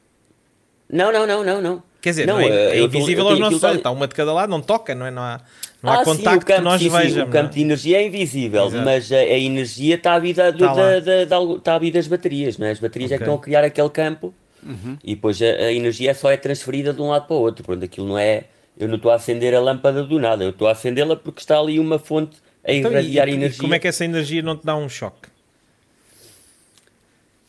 [0.90, 1.84] Não, não, não, não, não.
[2.02, 3.78] Quer dizer, não, não é, é invisível aos nossos olhos.
[3.78, 5.12] Está uma de cada lado, não toca, não é?
[5.12, 5.42] Não há,
[5.82, 7.14] não há ah, contacto sim, campo, que nós sim, vejamos.
[7.14, 8.86] Sim, o campo de energia é invisível, Exato.
[8.86, 12.08] mas a, a, energia está à vida, do, da, da, da, está à vida das
[12.08, 12.72] baterias, não é?
[12.72, 13.16] As baterias okay.
[13.16, 14.34] é que estão a criar aquele campo
[14.64, 14.98] uhum.
[15.04, 17.64] e depois a, a, energia só é transferida de um lado para o outro.
[17.66, 18.46] Pronto, aquilo não é.
[18.80, 21.60] Eu não estou a acender a lâmpada do nada, eu estou a acendê-la porque está
[21.60, 23.58] ali uma fonte a então, irradiar e, energia.
[23.58, 25.30] E como é que essa energia não te dá um choque?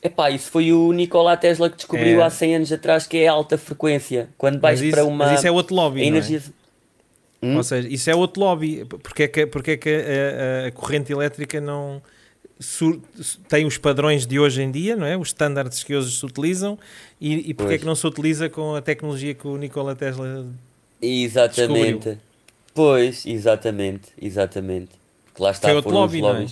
[0.09, 2.25] Epá, isso foi o Nikola Tesla que descobriu é.
[2.25, 4.29] há 100 anos atrás que é alta frequência.
[4.39, 5.27] Quando vais isso, para uma.
[5.27, 6.03] Mas isso é outro lobby.
[6.03, 6.39] Energia...
[7.43, 7.47] É?
[7.47, 7.57] Hum?
[7.57, 8.85] Ou seja, isso é outro lobby.
[8.85, 12.03] Porque é que, porque é que a, a corrente elétrica não
[13.49, 15.17] tem os padrões de hoje em dia, não é?
[15.17, 16.77] Os estándares que hoje se utilizam
[17.21, 20.47] e, e porque é que não se utiliza com a tecnologia que o Nikola Tesla
[21.01, 21.93] Exatamente.
[21.93, 22.19] Descobriu?
[22.75, 24.91] Pois, exatamente, exatamente.
[25.39, 26.47] Lá está, Foi outro lobby, não é?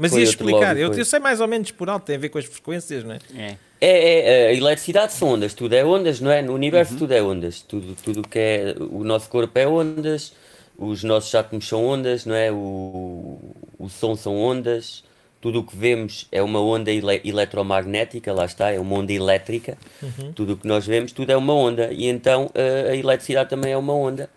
[0.00, 2.38] Mas ia explicar, eu, eu, sei mais ou menos por alto, tem a ver com
[2.38, 3.18] as frequências, não é?
[3.34, 6.40] É, é, é a eletricidade são ondas, tudo é ondas, não é?
[6.40, 6.98] No universo uhum.
[6.98, 10.32] tudo é ondas, tudo, tudo que é, o nosso corpo é ondas,
[10.78, 12.50] os nossos átomos são ondas, não é?
[12.50, 13.38] O,
[13.78, 15.04] o som são ondas,
[15.38, 19.76] tudo o que vemos é uma onda ele eletromagnética, lá está, é uma onda elétrica,
[20.02, 20.32] uhum.
[20.32, 23.72] tudo o que nós vemos, tudo é uma onda, e então a, a eletricidade também
[23.72, 24.30] é uma onda,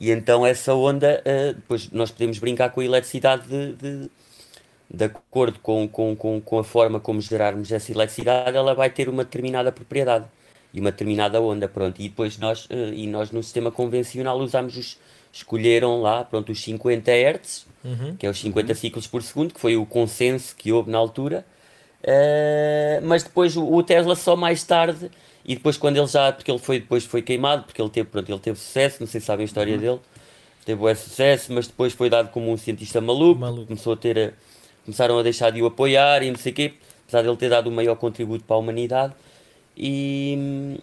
[0.00, 4.10] e então essa onda, uh, depois nós podemos brincar com a eletricidade de, de
[4.92, 9.08] de acordo com, com, com, com a forma como gerarmos essa eletricidade, ela vai ter
[9.08, 10.26] uma determinada propriedade
[10.72, 12.00] e uma determinada onda, pronto.
[12.00, 14.98] E depois nós, uh, e nós no sistema convencional usamos os,
[15.32, 18.16] escolheram lá, pronto, os 50 Hz, uhum.
[18.16, 21.44] que é os 50 ciclos por segundo, que foi o consenso que houve na altura,
[22.02, 25.10] uh, mas depois o, o, Tesla só mais tarde,
[25.42, 28.30] e depois quando ele já, porque ele foi, depois foi queimado, porque ele teve, pronto,
[28.30, 29.80] ele teve sucesso, não sei se sabem a história uhum.
[29.80, 30.00] dele,
[30.66, 33.66] teve o sucesso, mas depois foi dado como um cientista maluco, maluco.
[33.68, 34.18] começou a ter...
[34.18, 34.51] A,
[34.84, 36.74] começaram a deixar de o apoiar e não sei o quê,
[37.06, 39.12] apesar de ele ter dado o maior contributo para a humanidade.
[39.76, 40.78] E,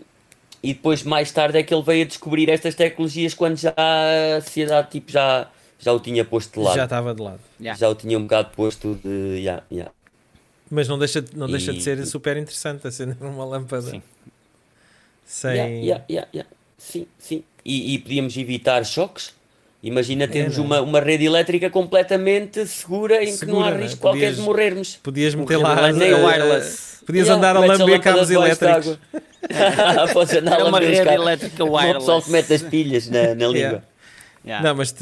[0.63, 4.41] e depois, mais tarde, é que ele veio a descobrir estas tecnologias quando já a
[4.41, 5.47] sociedade tipo, já,
[5.79, 6.75] já o tinha posto de lado.
[6.75, 7.39] Já estava de lado.
[7.59, 7.79] Yeah.
[7.79, 9.39] Já o tinha um bocado posto de.
[9.39, 9.91] Yeah, yeah.
[10.69, 11.51] Mas não deixa, não e...
[11.51, 13.89] deixa de ser super interessante acender uma lâmpada.
[13.89, 14.01] Sim.
[15.25, 15.85] Sem...
[15.85, 17.43] Yeah, yeah, Sim, sim.
[17.63, 19.33] E, e podíamos evitar choques
[19.81, 23.97] Imagina termos é, uma, uma rede elétrica completamente segura em segura, que não há risco
[23.97, 24.01] é?
[24.01, 24.99] qualquer de morrermos.
[25.01, 26.99] Podias meter lá a wireless.
[27.05, 28.99] Podias yeah, andar a lamber cabos elétricos.
[30.13, 31.95] Podes andar a uma rede elétrica wireless.
[31.95, 33.53] O pessoal que mete as pilhas na, na língua.
[33.53, 33.83] Yeah.
[34.45, 34.67] Yeah.
[34.67, 34.93] Não, mas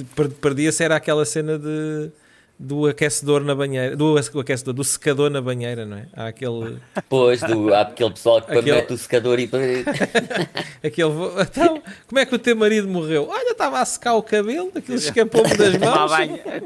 [0.41, 2.11] perdia-se era aquela cena de
[2.59, 6.07] do aquecedor na banheira, do, aquecedor, do secador na banheira, não é?
[6.13, 6.79] Há aquele.
[7.07, 8.71] Pois, do, há aquele pessoal que aquele...
[8.71, 9.49] mete o secador e.
[10.83, 11.11] aquele.
[11.41, 13.27] Então, como é que o teu marido morreu?
[13.29, 16.11] Olha, estava a secar o cabelo, aquilo escapou-me das mãos.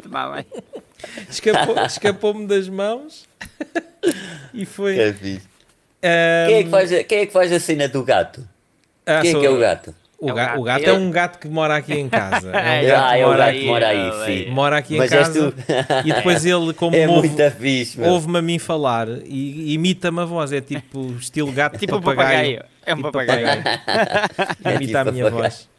[0.02, 0.46] Tomar banho,
[1.30, 3.28] Escapou, escapou-me das mãos
[4.54, 4.98] e foi.
[5.00, 6.48] É um...
[6.48, 8.48] quem, é que faz a, quem é que faz a cena do gato?
[9.06, 9.96] Ah, quem é que é o gato?
[10.24, 12.52] O, é gato, o gato é um gato que mora aqui em casa.
[12.62, 14.52] É um gato ah, é o gato que mora aí, sim.
[14.52, 15.54] Mora aqui Mas em casa.
[16.06, 20.54] E depois ele, como é ouve, fixe, ouve-me a mim falar e imita-me a voz.
[20.54, 22.60] É tipo estilo gato tipo papagaio.
[22.60, 22.66] papagaio.
[22.86, 23.48] É um tipo papagaio.
[24.62, 25.32] Imita é tipo a minha papagaio.
[25.32, 25.70] voz.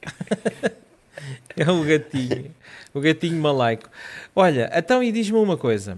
[1.57, 2.51] é o gatinho.
[2.93, 3.89] O gatinho malaico.
[4.35, 5.97] Olha, então e diz-me uma coisa.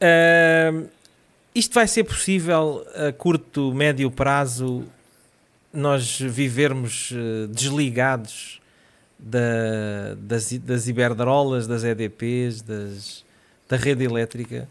[0.00, 0.88] Uh,
[1.54, 4.86] isto vai ser possível a curto, médio prazo
[5.72, 8.60] nós vivermos uh, desligados
[9.18, 13.24] da, das, das Iberdrolas, das EDPs, das,
[13.68, 14.68] da rede elétrica?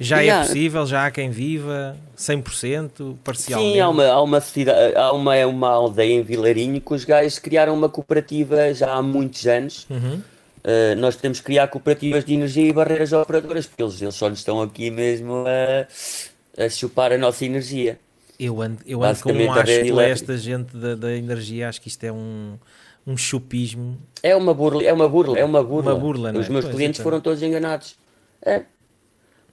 [0.00, 0.86] Já é possível?
[0.86, 3.72] Já há quem viva 100%, parcialmente?
[3.72, 7.04] Sim, há uma, há uma, cidade, há uma, é uma aldeia em Vilarinho que os
[7.04, 9.86] gajos criaram uma cooperativa já há muitos anos.
[9.90, 10.22] Uhum.
[10.58, 14.28] Uh, nós temos que criar cooperativas de energia e barreiras operadoras, porque eles, eles só
[14.28, 17.98] nos estão aqui mesmo a, a chupar a nossa energia.
[18.38, 22.04] Eu ando, eu ando com um asco esta gente da, da energia, acho que isto
[22.04, 22.56] é um,
[23.04, 23.98] um chupismo.
[24.22, 25.94] É uma burla, é uma burla, é uma burla.
[25.94, 26.50] Uma burla Os é?
[26.50, 27.10] meus pois clientes então.
[27.10, 27.96] foram todos enganados.
[28.40, 28.62] É.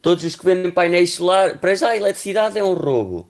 [0.03, 3.27] Todos os que vendem painéis solar, para já a eletricidade é um roubo.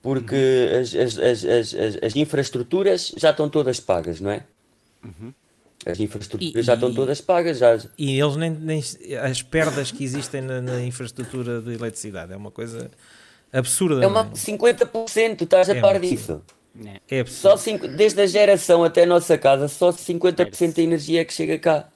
[0.00, 0.36] Porque
[0.72, 0.80] uhum.
[0.80, 4.44] as, as, as, as, as, infraestruturas já estão todas pagas, não é?
[5.02, 5.32] Uhum.
[5.84, 7.58] As infraestruturas e, já estão todas pagas.
[7.58, 7.78] Já...
[7.98, 8.84] E eles nem, nem
[9.22, 12.90] as perdas que existem na, na infraestrutura de eletricidade é uma coisa
[13.58, 14.04] absurda.
[14.04, 15.34] É uma 50%, é?
[15.34, 16.42] tu estás a é par disso.
[17.08, 17.40] É absurdo.
[17.40, 21.32] Só cinco, desde a geração até a nossa casa, só 50% da energia é que
[21.32, 21.88] chega cá.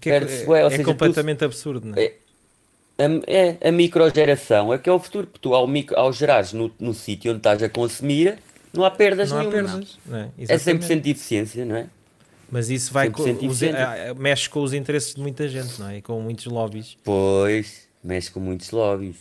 [0.00, 2.14] Que é, é, é, é completamente tu, absurdo, não é?
[3.26, 6.70] é a microgeração, é que é o futuro, porque tu ao, micro, ao gerares no,
[6.78, 8.38] no sítio onde estás a consumir,
[8.72, 9.58] não há perdas não nenhuma.
[9.58, 10.18] Há perdas, não.
[10.18, 10.30] Não é?
[10.38, 11.86] é 100% de eficiência, não é?
[12.50, 13.60] Mas isso vai com, os,
[14.18, 15.96] mexe com os interesses de muita gente, não é?
[15.98, 16.98] E com muitos lobbies.
[17.02, 19.16] Pois, mexe com muitos lobbies.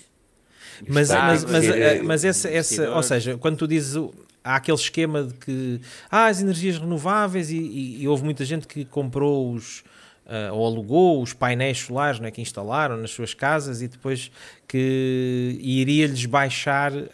[0.88, 3.96] Mas, mas, mas, mas, essa, essa, ou seja, quando tu dizes
[4.44, 8.68] há aquele esquema de que ah, as energias renováveis e, e, e houve muita gente
[8.68, 9.84] que comprou os
[10.26, 14.32] uh, ou alugou os painéis solares né, que instalaram nas suas casas e depois
[14.68, 17.08] que iria-lhes baixar uh,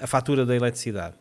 [0.00, 1.14] a fatura da eletricidade.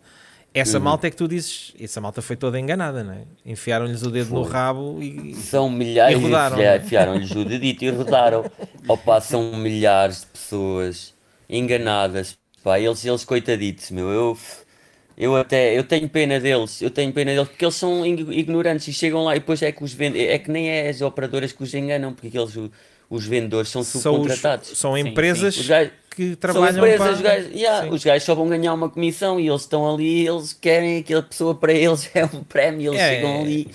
[0.53, 0.85] Essa uhum.
[0.85, 3.23] malta é que tu dizes, essa malta foi toda enganada, não é?
[3.45, 4.39] Enfiaram-lhes o dedo foi.
[4.39, 5.35] no rabo e.
[5.35, 8.49] São milhares, rodaram, enfiaram-lhes o dedito e rodaram.
[8.87, 11.14] Opa, são milhares de pessoas
[11.49, 14.37] enganadas, pá, eles, eles coitaditos, meu, eu
[15.17, 18.93] eu até, eu tenho pena deles, eu tenho pena deles porque eles são ignorantes e
[18.93, 21.63] chegam lá e depois é que os vendem, é que nem é as operadoras que
[21.63, 22.53] os enganam, porque eles,
[23.09, 24.67] os vendedores são subcontratados.
[24.67, 25.67] São, são empresas sim, sim.
[25.69, 27.13] Gajos, que trabalham são empresas, para...
[27.13, 30.51] Os gajos, yeah, os gajos só vão ganhar uma comissão e eles estão ali, eles
[30.51, 33.71] querem aquela pessoa para eles é um prémio, eles é, chegam ali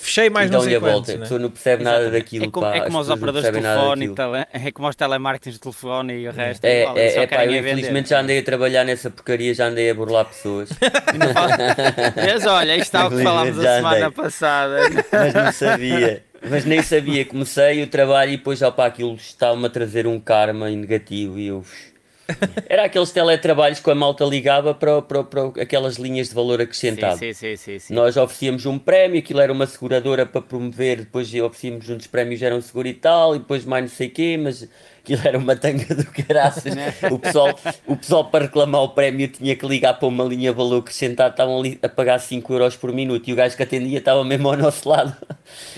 [0.00, 1.16] fechei mais então, não sei quantos, volta, né?
[1.16, 2.04] a pessoa não percebe Exatamente.
[2.04, 2.44] nada daquilo.
[2.44, 5.54] É como, pá, é como os operadores de telefone, e tele, é como os telemarketings
[5.54, 6.64] de telefone e o resto.
[6.64, 9.90] É, igual, é, é pá, eu infelizmente já andei a trabalhar nessa porcaria, já andei
[9.90, 10.70] a burlar pessoas.
[12.16, 14.78] Mas olha, isto está o que falámos a semana passada.
[15.12, 16.24] Mas não sabia.
[16.48, 20.20] Mas nem sabia, comecei o trabalho e depois já para aquilo estava-me a trazer um
[20.20, 21.64] karma negativo e eu
[22.68, 27.18] era aqueles teletrabalhos que a malta ligava para, para, para aquelas linhas de valor acrescentado.
[27.18, 31.32] Sim, sim, sim, sim, Nós oferecíamos um prémio, aquilo era uma seguradora para promover, depois
[31.34, 34.36] oferecíamos dos prémios, era um seguro e tal, e depois mais não sei o quê,
[34.36, 34.68] mas
[35.08, 36.74] aquilo era uma tanga do caraças.
[37.10, 40.80] o, pessoal, o pessoal, para reclamar o prémio, tinha que ligar para uma linha valor
[40.80, 44.22] acrescentado, estavam ali a pagar 5 euros por minuto e o gajo que atendia estava
[44.24, 45.16] mesmo ao nosso lado.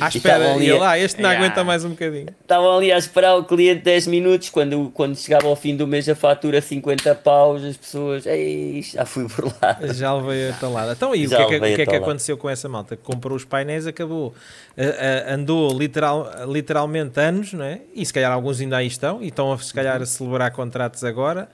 [0.01, 2.27] À espera, ali, lá, este não aguenta mais um bocadinho.
[2.41, 6.09] Estavam ali a esperar o cliente 10 minutos, quando, quando chegava ao fim do mês
[6.09, 9.79] a fatura 50 paus, as pessoas, ei, já fui por lá.
[9.93, 10.93] Já levei a talada.
[10.93, 12.97] Então, e já o que, é que, que, é que aconteceu com essa malta?
[12.97, 17.81] Comprou os painéis, acabou, uh, uh, andou literal, literalmente anos, não é?
[17.95, 21.05] E se calhar alguns ainda aí estão, e estão a, se calhar a celebrar contratos
[21.05, 21.49] agora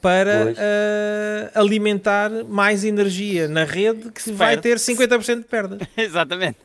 [0.00, 5.78] para uh, alimentar mais energia na rede que vai ter 50% de perda.
[5.96, 6.58] Exatamente.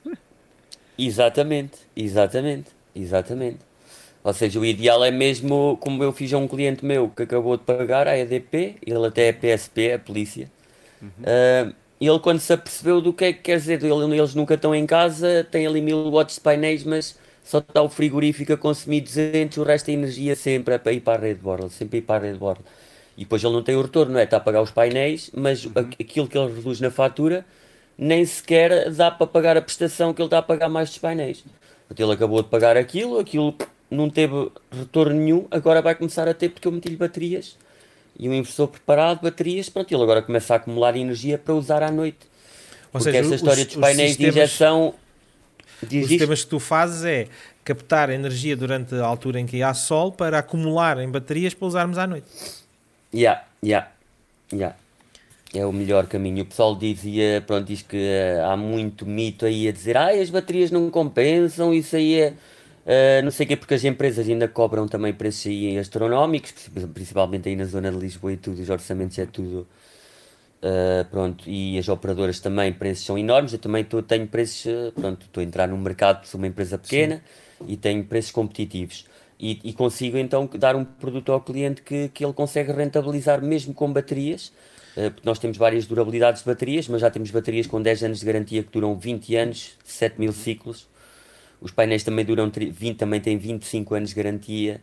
[0.98, 3.58] Exatamente, exatamente, exatamente.
[4.24, 7.58] Ou seja, o ideal é mesmo, como eu fiz a um cliente meu que acabou
[7.58, 10.50] de pagar a EDP, ele até é PSP, é a polícia,
[11.02, 11.10] uhum.
[11.10, 14.86] uh, ele quando se apercebeu do que é que quer dizer, eles nunca estão em
[14.86, 19.58] casa, têm ali mil watts de painéis, mas só está o frigorífico a consumir 200,
[19.58, 22.24] o resto da energia sempre a ir para a rede borla, sempre a ir para
[22.24, 22.64] a rede borla.
[23.18, 24.24] E depois ele não tem o retorno, não é?
[24.24, 25.74] Está a pagar os painéis, mas uhum.
[25.78, 27.46] aquilo que ele reduz na fatura
[27.98, 31.44] nem sequer dá para pagar a prestação que ele está a pagar mais dos painéis.
[31.96, 33.56] Ele acabou de pagar aquilo, aquilo
[33.92, 37.56] não teve retorno nenhum, agora vai começar a ter porque eu meti-lhe baterias
[38.18, 41.92] e um inversor preparado, baterias, pronto, ele agora começa a acumular energia para usar à
[41.92, 42.20] noite.
[42.94, 44.34] Ou porque seja, essa história os, dos painéis sistemas...
[44.34, 44.94] de injeção
[45.84, 47.28] Diz Os sistemas que tu fazes é
[47.64, 51.98] captar energia durante a altura em que há sol para acumular em baterias para usarmos
[51.98, 52.28] à noite.
[53.14, 53.90] Yeah, yeah,
[54.52, 54.76] yeah.
[55.54, 56.44] É o melhor caminho.
[56.44, 60.30] O pessoal dizia, pronto, diz que uh, há muito mito aí a dizer ah, as
[60.30, 62.34] baterias não compensam, isso aí é.
[62.86, 66.54] Uh, não sei o quê, porque as empresas ainda cobram também preços aí astronómicos,
[66.94, 69.66] principalmente aí na zona de Lisboa e tudo, os orçamentos é tudo
[70.64, 73.52] Uh, pronto, e as operadoras também, preços são enormes.
[73.52, 76.78] Eu também tô, tenho preços, uh, pronto, estou a entrar no mercado, sou uma empresa
[76.78, 77.22] pequena
[77.58, 77.66] Sim.
[77.68, 79.06] e tenho preços competitivos.
[79.38, 83.74] E, e, consigo então dar um produto ao cliente que, que ele consegue rentabilizar mesmo
[83.74, 84.54] com baterias,
[84.96, 88.20] uh, porque nós temos várias durabilidades de baterias, mas já temos baterias com 10 anos
[88.22, 90.88] de garantia que duram 20 anos, 7 mil ciclos.
[91.60, 94.82] Os painéis também duram 20, também têm 25 anos de garantia.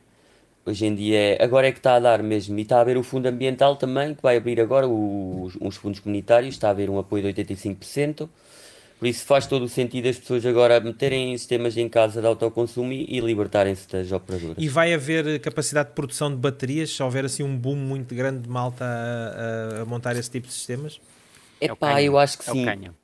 [0.64, 2.58] Hoje em dia, é, agora é que está a dar mesmo.
[2.58, 6.00] E está a haver o fundo ambiental também, que vai abrir agora os, os fundos
[6.00, 8.28] comunitários, está a haver um apoio de 85%.
[8.98, 12.92] Por isso faz todo o sentido as pessoas agora meterem sistemas em casa de autoconsumo
[12.92, 14.56] e, e libertarem-se das operadoras.
[14.58, 18.40] E vai haver capacidade de produção de baterias se houver assim um boom muito grande
[18.40, 21.00] de malta a, a montar esse tipo de sistemas?
[21.58, 22.58] É pá, eu acho que sim.
[22.58, 22.96] É o cânhamo.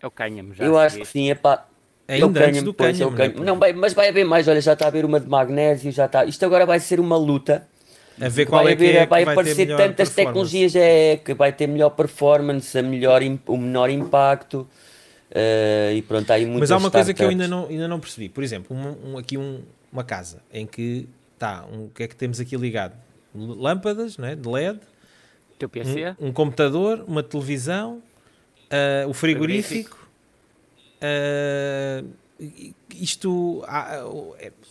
[0.00, 0.64] É o cânhamo já.
[0.64, 1.64] Eu acho que sim, é pá.
[2.08, 3.12] Ainda antes do cânhamo.
[3.16, 3.44] cânhamo.
[3.44, 6.24] Não, mas vai haver mais, olha, já está a haver uma de magnésio, já está.
[6.24, 7.66] Isto agora vai ser uma luta.
[8.20, 11.52] A ver qual vai é que é vai, vai aparecer tantas tecnologias é que vai
[11.52, 14.66] ter melhor performance, a melhor, o menor impacto.
[15.30, 18.00] Uh, e pronto, há aí Mas há uma coisa que eu ainda não, ainda não
[18.00, 18.28] percebi.
[18.28, 19.60] Por exemplo, um, um aqui um,
[19.92, 22.94] uma casa em que está, um, o que é que temos aqui ligado?
[23.34, 24.78] Lâmpadas né, de LED,
[25.58, 26.14] Teu PC?
[26.18, 28.02] Um, um computador, uma televisão,
[28.70, 30.05] uh, o frigorífico,
[31.02, 32.06] Uh,
[32.94, 33.64] isto,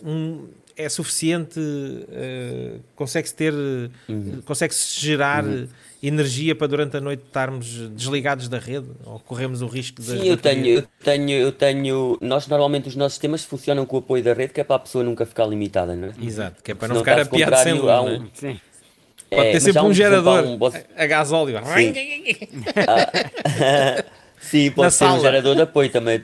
[0.03, 0.47] um,
[0.77, 4.41] é suficiente, uh, consegue-se ter, uhum.
[4.45, 5.67] consegue-se gerar uhum.
[6.03, 10.07] energia para durante a noite estarmos desligados da rede ou corremos o risco de.
[10.07, 12.17] Sim, eu tenho, eu tenho, eu tenho.
[12.21, 14.79] Nós normalmente os nossos sistemas funcionam com o apoio da rede, que é para a
[14.79, 16.13] pessoa nunca ficar limitada, não é?
[16.21, 17.83] Exato, que é para não, não ficar a piar sem luz.
[17.83, 18.25] Um...
[18.25, 18.27] É?
[18.33, 18.59] Sim.
[19.29, 20.59] Pode é, ter sempre um, um gerador um,
[20.95, 21.59] a gás óleo.
[21.75, 21.93] Sim,
[22.87, 24.03] ah,
[24.45, 26.21] sim pode ser um gerador de apoio também.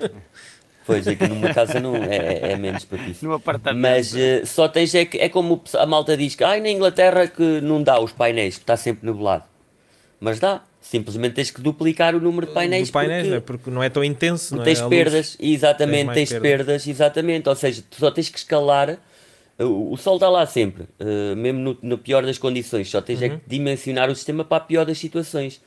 [0.86, 3.28] Pois, aqui numa casa não, é, é menos propício.
[3.28, 3.82] No apartamento.
[3.82, 7.28] Mas uh, só tens é que, é como a malta diz que ah, na Inglaterra
[7.28, 9.44] que não dá os painéis, que está sempre nublado.
[10.20, 10.64] Mas dá.
[10.82, 12.90] Simplesmente tens que duplicar o número de painéis.
[12.90, 13.40] Do painéis, porque, é?
[13.40, 14.56] porque não é tão intenso.
[14.56, 14.90] Não tens é?
[14.90, 16.66] perdas, exatamente, tens, tens perdas.
[16.66, 16.88] perdas.
[16.88, 17.48] exatamente.
[17.48, 18.98] Ou seja, tu só tens que escalar.
[19.60, 22.90] O, o sol está lá sempre, uh, mesmo no, no, pior das condições.
[22.90, 23.34] Só tens é uhum.
[23.34, 25.62] é que dimensionar o sistema para a pior das situações.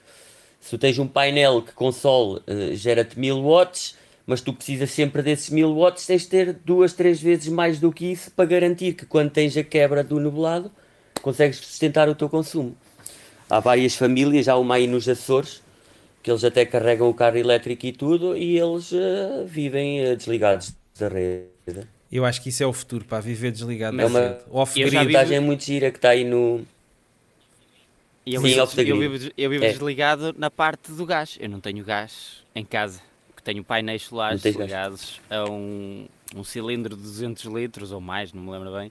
[0.64, 3.96] Se tu tens um painel que com sol uh, gera-te 1000 watts,
[4.26, 7.92] mas tu precisas sempre desses 1000 watts, tens de ter duas, três vezes mais do
[7.92, 10.72] que isso para garantir que quando tens a quebra do nublado,
[11.20, 12.74] consegues sustentar o teu consumo.
[13.50, 15.62] Há várias famílias, há uma aí nos Açores,
[16.22, 20.74] que eles até carregam o carro elétrico e tudo, e eles uh, vivem uh, desligados
[20.98, 21.86] da rede.
[22.10, 25.90] Eu acho que isso é o futuro, para viver desligado é uma vantagem muito gira
[25.90, 26.64] que está aí no...
[28.26, 29.72] Eu, Sim, vivo, eu vivo, eu vivo é.
[29.72, 31.36] desligado na parte do gás.
[31.40, 33.00] Eu não tenho gás em casa
[33.44, 38.50] tenho painéis solares ligados a um, um cilindro de 200 litros ou mais, não me
[38.50, 38.90] lembro bem.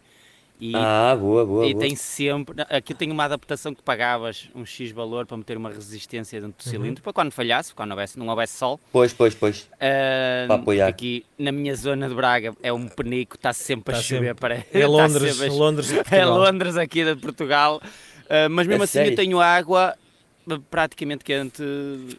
[0.61, 1.65] E, ah, boa, boa.
[1.65, 1.83] E boa.
[1.83, 2.61] tem sempre.
[2.69, 6.65] Aqui tem uma adaptação que pagavas um X valor para meter uma resistência dentro do
[6.65, 6.71] uhum.
[6.71, 8.79] cilindro, para quando falhasse, quando houvesse, não houvesse sol.
[8.91, 9.63] Pois, pois, pois.
[9.73, 10.87] Uh, para apoiar.
[10.87, 14.27] Aqui na minha zona de Braga é um penico, está sempre está a chover.
[14.27, 14.39] Sempre.
[14.39, 17.81] Para, é Londres, Londres É Londres aqui de Portugal.
[18.25, 19.11] Uh, mas mesmo é assim sério?
[19.11, 19.95] eu tenho água
[20.69, 21.63] praticamente quente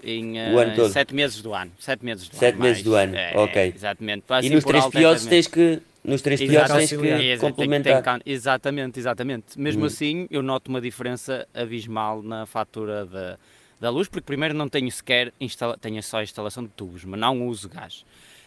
[0.02, 1.72] em uh, sete meses do ano.
[1.78, 2.62] Sete meses do sete ano.
[2.62, 2.84] meses mais.
[2.84, 3.72] do ano, é, ok.
[3.74, 4.24] Exatamente.
[4.42, 8.02] e nos três piores tens que nos três piores tens que complementar.
[8.02, 9.59] Tem, tem, exatamente, exatamente.
[9.59, 9.86] Mesmo hum.
[9.86, 13.38] assim, eu noto uma diferença abismal na fatura da,
[13.80, 17.18] da luz, porque primeiro não tenho sequer, instala, tenho só a instalação de tubos, mas
[17.18, 18.05] não uso gás.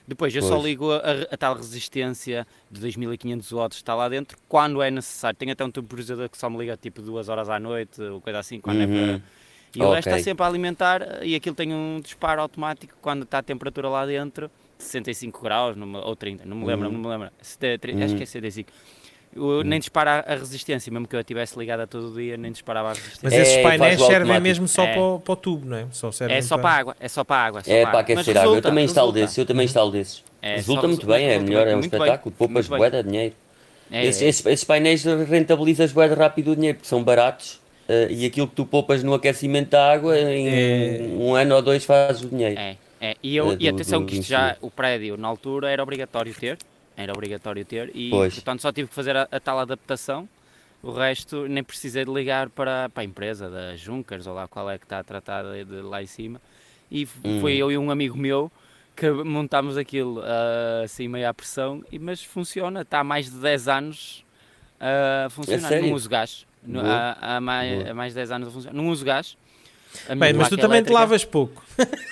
[0.07, 0.53] Depois eu pois.
[0.53, 0.99] só ligo a,
[1.29, 5.37] a, tal resistência de 2500 watts está lá dentro quando é necessário.
[5.37, 8.39] Tenho até um temporizador que só me liga tipo duas horas à noite ou coisa
[8.39, 8.95] assim, quando é uhum.
[8.95, 9.23] é para
[9.75, 9.91] e okay.
[9.91, 13.43] o resto está sempre a alimentar e aquilo tem um disparo automático quando está a
[13.43, 16.93] temperatura lá dentro, 65 graus numa, ou 30, não me lembro, uhum.
[16.93, 17.27] não me lembro.
[17.27, 18.03] Uhum.
[18.03, 18.71] Acho que é 65.
[19.36, 22.51] Eu, nem dispara a resistência, mesmo que eu a tivesse ligada todo o dia, nem
[22.51, 23.19] disparava a resistência.
[23.23, 24.93] Mas esses é, painéis servem mesmo só é.
[24.93, 25.88] para, o, para, o, tubo, não é?
[25.91, 26.63] Só é só para...
[26.63, 27.61] para água, é só para água.
[27.67, 28.55] É, para, para aquecer água.
[28.55, 30.23] Eu também instalo desses, eu também instalo desses.
[30.41, 33.36] É, resulta muito bem, é melhor, é um espetáculo, poupas bué de dinheiro.
[33.91, 38.25] É, esses, esses, esses painéis rentabilizas bué rápido o dinheiro, porque são baratos Uh, e
[38.25, 41.01] aquilo que tu poupas no aquecimento da água, em é...
[41.17, 42.59] um ano ou dois faz o dinheiro.
[42.59, 43.15] É, é.
[43.23, 46.34] E, eu, uh, e atenção do, que isto já, o prédio na altura era obrigatório
[46.34, 46.57] ter,
[46.97, 48.33] era obrigatório ter, e pois.
[48.33, 50.27] portanto só tive que fazer a, a, tal adaptação,
[50.81, 54.69] o resto nem precisei de ligar para, para a empresa da Junkers, ou lá qual
[54.69, 56.41] é que está a tratar de, de lá em cima,
[56.89, 57.39] e hum.
[57.39, 58.51] foi eu e um amigo meu
[58.95, 63.67] que montámos aquilo uh, assim meio à pressão, mas funciona, está há mais de 10
[63.67, 64.25] anos
[64.79, 66.47] a funcionar, não uso gás.
[66.63, 68.75] No, há, há, mais, há mais de 10 anos a funcionar.
[68.75, 69.37] Não uso gás.
[70.17, 70.83] Bem, mas tu também elétrica.
[70.83, 71.63] te lavas pouco.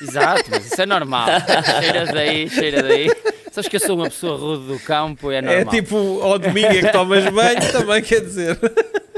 [0.02, 1.28] Exato, mas isso é normal.
[1.82, 3.10] cheira daí, cheira daí.
[3.56, 5.62] Sabes que eu sou uma pessoa rude do campo é, é normal.
[5.62, 8.60] É tipo ao domingo é que tomas banho, também quer dizer.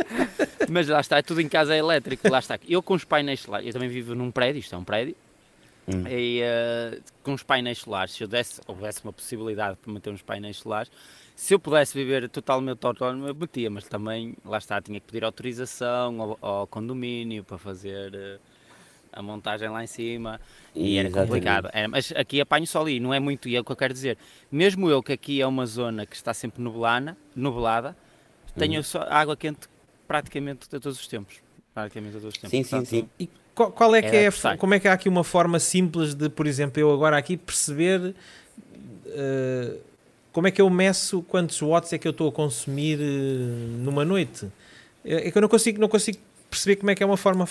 [0.69, 2.29] Mas lá está, tudo em casa é elétrico.
[2.29, 2.59] Lá está.
[2.69, 5.15] Eu com os painéis solares, eu também vivo num prédio, isto é um prédio,
[5.87, 6.03] hum.
[6.07, 10.21] e uh, com os painéis solares, se eu desse, houvesse uma possibilidade para manter uns
[10.21, 10.91] painéis solares,
[11.35, 15.25] se eu pudesse viver totalmente autónomo, eu metia, mas também, lá está, tinha que pedir
[15.25, 18.39] autorização ao, ao condomínio para fazer uh,
[19.17, 20.39] a montagem lá em cima
[20.75, 21.69] e, e era complicado.
[21.73, 23.93] Era, mas aqui apanho só ali, não é muito, e é o que eu quero
[23.93, 24.17] dizer.
[24.51, 27.97] Mesmo eu, que aqui é uma zona que está sempre nublana, nublada,
[28.55, 28.83] tenho hum.
[28.83, 29.67] só água quente
[30.07, 31.37] praticamente a todos os tempos.
[31.73, 32.51] Praticamente a todos os tempos.
[32.51, 33.09] Sim, sim, sim.
[33.19, 36.13] E qual, qual é que é, é como é que há aqui uma forma simples
[36.13, 38.13] de, por exemplo, eu agora aqui perceber.
[39.07, 39.79] Uh,
[40.31, 44.05] como é que eu meço quantos watts é que eu estou a consumir uh, numa
[44.05, 44.47] noite?
[45.03, 46.19] É, é que eu não consigo, não consigo
[46.51, 47.47] perceber como é que é uma forma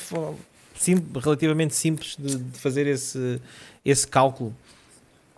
[0.76, 3.40] sim, relativamente simples de, de, fazer esse,
[3.84, 4.54] esse cálculo.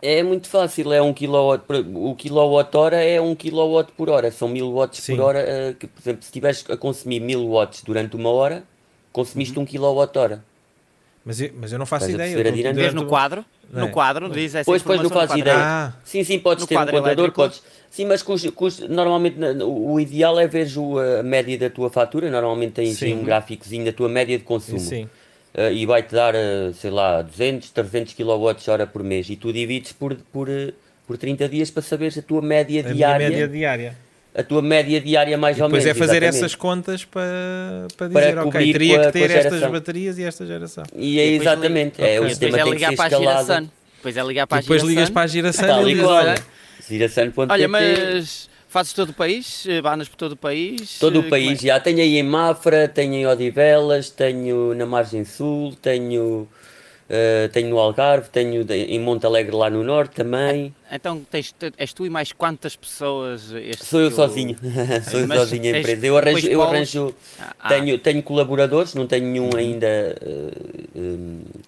[0.01, 1.64] É muito fácil, é um kilowatt,
[1.95, 5.16] o kilowatt hora é um kilowatt por hora, são mil watts sim.
[5.16, 8.62] por hora, uh, que, por exemplo, se estiveres a consumir mil watts durante uma hora,
[9.12, 9.64] consumiste uhum.
[9.64, 10.45] um kilowatt hora.
[11.24, 12.72] Mas eu, mas eu não faço Estás ideia.
[12.72, 13.45] Vês no quadro?
[13.74, 13.80] É?
[13.80, 15.59] No quadro diz essa Pois, pois não fazes ideia.
[15.59, 15.93] Ah.
[16.03, 17.34] Sim, sim, podes no ter um contador, elétrico.
[17.34, 17.62] podes.
[17.91, 20.66] Sim, mas custo, custo, normalmente o ideal é ver
[21.18, 22.30] a média da tua fatura.
[22.30, 23.14] Normalmente tens sim.
[23.14, 24.80] um gráficozinho da tua média de consumo.
[24.80, 25.09] Sim.
[25.59, 29.29] Uh, e vai-te dar, uh, sei lá, 200, 300 kWh por mês.
[29.29, 30.73] E tu divides por, por, uh,
[31.07, 33.29] por 30 dias para saberes a tua média a diária.
[33.29, 33.97] média diária.
[34.35, 35.83] a tua média diária mais e ou menos.
[35.83, 36.45] Depois é fazer exatamente.
[36.45, 39.73] essas contas para, para dizer, Para ok, teria a- que ter a estas geração.
[39.73, 40.85] baterias e esta geração.
[40.95, 42.19] E é E depois exatamente, é, Ok.
[42.21, 43.47] o E sistema depois é tem que ligar ser para a escalado.
[43.47, 43.71] geração.
[43.97, 45.15] Depois é ligar para E depois a ligas geração.
[45.15, 46.15] para a geração e e qual.
[46.15, 46.35] olha,
[46.89, 47.53] Geração.pt.
[47.53, 49.64] Olha, mas fazes todo o país?
[49.66, 50.99] Eh, Bandas por todo o país?
[50.99, 51.66] Todo Eh, o como país, é?
[51.69, 56.49] já tenho aí em Mafra, tenho em Odivelas, tenho na Margem Sul, tenho,
[57.09, 60.75] eh, tenho no Algarve, tenho em Monte Alegre lá no Norte também.
[60.91, 63.53] Então tens, te- és tu e mais quantas pessoas?
[63.53, 64.57] Este Sou eu teu- sozinho,
[65.11, 66.07] sou eu sozinho a empresa.
[66.07, 70.16] Eu arranjo, eu arranjo Ah, ah, tenho, tenho colaboradores, não tenho nenhum ainda, eh,
[70.95, 71.16] eh,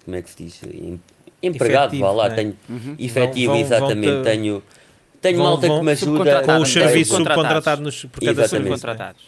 [0.05, 0.99] como é que se diz, Em-
[1.43, 2.35] empregado, Efetivo, vá lá, né?
[2.35, 2.95] tenho Uhum.
[2.99, 4.63] efetivo, Vão- vão- exatamente, vão-te- tenho,
[5.21, 6.41] tenho vão- malta vão que me ajuda.
[6.41, 7.15] com serviços subcontratados.
[7.15, 8.49] subcontratados nos, por cada Exatamente.
[8.49, 8.69] serviço.
[8.71, 8.75] né?
[8.93, 9.21] Subcontratados.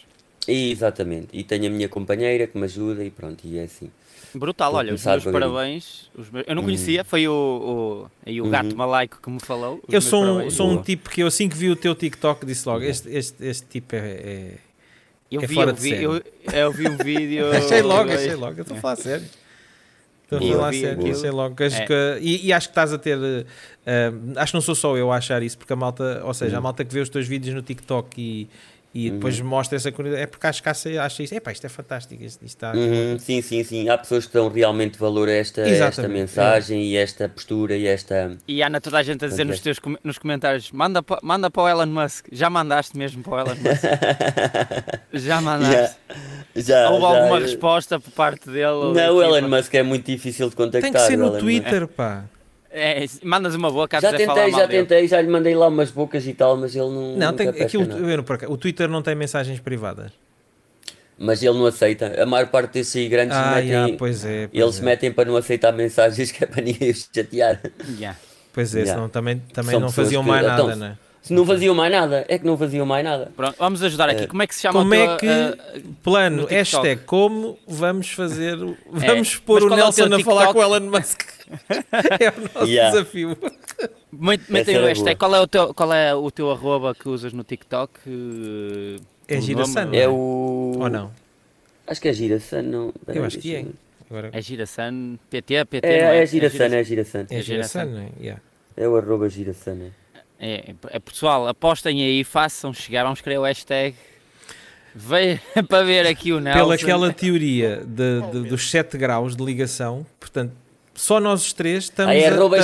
[0.46, 3.90] Exatamente, e tenho a minha companheira que me ajuda e pronto, e é assim.
[4.34, 6.10] Brutal, Vou olha, os meus parabéns.
[6.18, 8.50] Os meus- Eu não conhecia, foi o, o, aí o Uhum.
[8.50, 9.80] gato malaico que me falou.
[9.88, 12.68] Eu sou um, sou um tipo que eu assim que vi o teu TikTok disse
[12.68, 13.98] logo, este, este, este tipo é...
[13.98, 14.50] é-
[15.30, 16.22] Eu é vi, fora eu vi, eu,
[16.52, 17.50] eu vi um vídeo.
[17.52, 19.24] achei logo, achei logo, eu estou a falar sério.
[20.24, 21.62] Estou a falar sério, achei logo.
[21.62, 21.86] acho É.
[21.86, 23.18] que- e, e acho que estás a ter.
[23.86, 26.56] eh, acho que não sou só eu a achar isso, porque a malta, ou seja,
[26.56, 26.62] a Uhum.
[26.64, 28.48] malta que vê os teus vídeos no TikTok e,
[28.94, 31.68] e depois mostra essa comunidade, é porque acho que acha, acha isso, epá, isto é
[31.68, 32.72] fantástico, isto, isto está.
[32.72, 33.88] Uhum, sim, sim, sim.
[33.88, 37.74] Há pessoas que dão realmente valor a esta, a esta Exatamente, mensagem e esta postura
[37.76, 38.36] e esta.
[38.46, 41.50] E Ana, toda a gente a dizer nos, teus, com- nos comentários: manda, pa- manda
[41.50, 42.26] para o Elon Musk.
[42.30, 43.84] Já mandaste mesmo para o Elon Musk?
[45.12, 45.96] Já mandaste.
[46.56, 48.62] Já, Houve já, alguma eu- resposta por parte dele?
[48.64, 49.38] Não, o equipa?
[49.38, 50.82] Elon Musk é muito difícil de contactar.
[50.82, 51.40] Tem que ser no Elon Musk.
[51.44, 52.24] Twitter, pá.
[52.76, 54.82] É, mandas uma boca a Já falar tentei, mal já dele.
[54.82, 57.16] tentei, já lhe mandei lá umas bocas e tal, mas ele não.
[57.16, 60.10] Não, tem, pesca aquilo, não, o Twitter não tem mensagens privadas.
[61.16, 62.20] Mas ele não aceita.
[62.20, 64.48] A maior parte desses grandes Ah, metem, já, pois é.
[64.48, 64.78] Pois eles é.
[64.78, 67.60] se metem para não aceitar mensagens que é para ninguém os chatear.
[67.96, 68.18] Yeah.
[68.52, 68.94] Pois é, Yeah.
[68.94, 70.98] senão também, também São não faziam que- mais então, nada, né?
[71.22, 73.32] Se não faziam mais nada, é que não faziam mais nada.
[73.34, 74.24] Pronto, vamos ajudar aqui.
[74.24, 75.54] Eh, Como é que se chama Como o é que- eh,
[76.02, 80.52] Plano, hashtag como vamos fazer, o- vamos pôr Mas o é Nelson teu a falar
[80.52, 81.22] com o Elon Musk.
[82.20, 82.90] é o nosso Yeah.
[82.90, 83.36] desafio.
[84.48, 85.18] Metem era o hashtag.
[85.18, 87.92] Qual é o, teu, qual é o teu arroba que usas no TikTok?
[88.06, 89.96] Eh, É o Girasan, nome?
[89.98, 90.76] É o.
[90.78, 91.10] Ou não?
[91.86, 92.94] Acho que é Girasan, não.
[93.06, 93.64] Eu acho que é.
[94.08, 96.22] Agora, É Girasan PT, PT, É, não é?
[96.22, 97.26] é Girasan, é Girasan.
[97.30, 98.08] é é Girasan, é?
[98.22, 98.42] Yeah.
[98.76, 99.78] É o arroba Girasan.
[99.80, 99.90] é.
[100.40, 103.94] É, é, pessoal, apostem aí, façam chegar, vamos criar o hashtag.
[104.94, 106.58] Veio para ver aqui o Nelson.
[106.60, 110.52] Pela aquela teoria de, de- dos 7 graus de ligação, portanto,
[110.94, 112.56] só nós os três estamos Ah, é a, arroba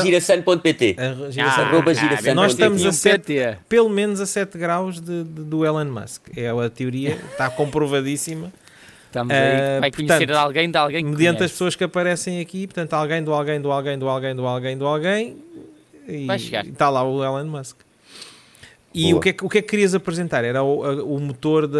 [1.62, 2.34] arroba Ah, Girasan.
[2.34, 3.58] Nós estamos a um sete- PT.
[3.68, 6.28] pelo menos a 7 graus de- de- do Elon Musk.
[6.36, 8.52] É a teoria, está comprovadíssima.
[9.06, 9.80] Estamos aí.
[9.80, 11.54] Vai conhecer portanto, alguém de alguém que mediante as conhece.
[11.54, 14.86] pessoas que aparecem aqui, portanto, alguém do alguém do alguém do alguém do alguém do
[14.86, 15.36] alguém
[16.06, 16.64] e Vai chegar.
[16.64, 17.76] está lá o Elon Musk.
[18.94, 19.18] E Boa.
[19.18, 20.44] o que, é que, o que é que querias apresentar?
[20.44, 21.78] Era o, a- o motor da.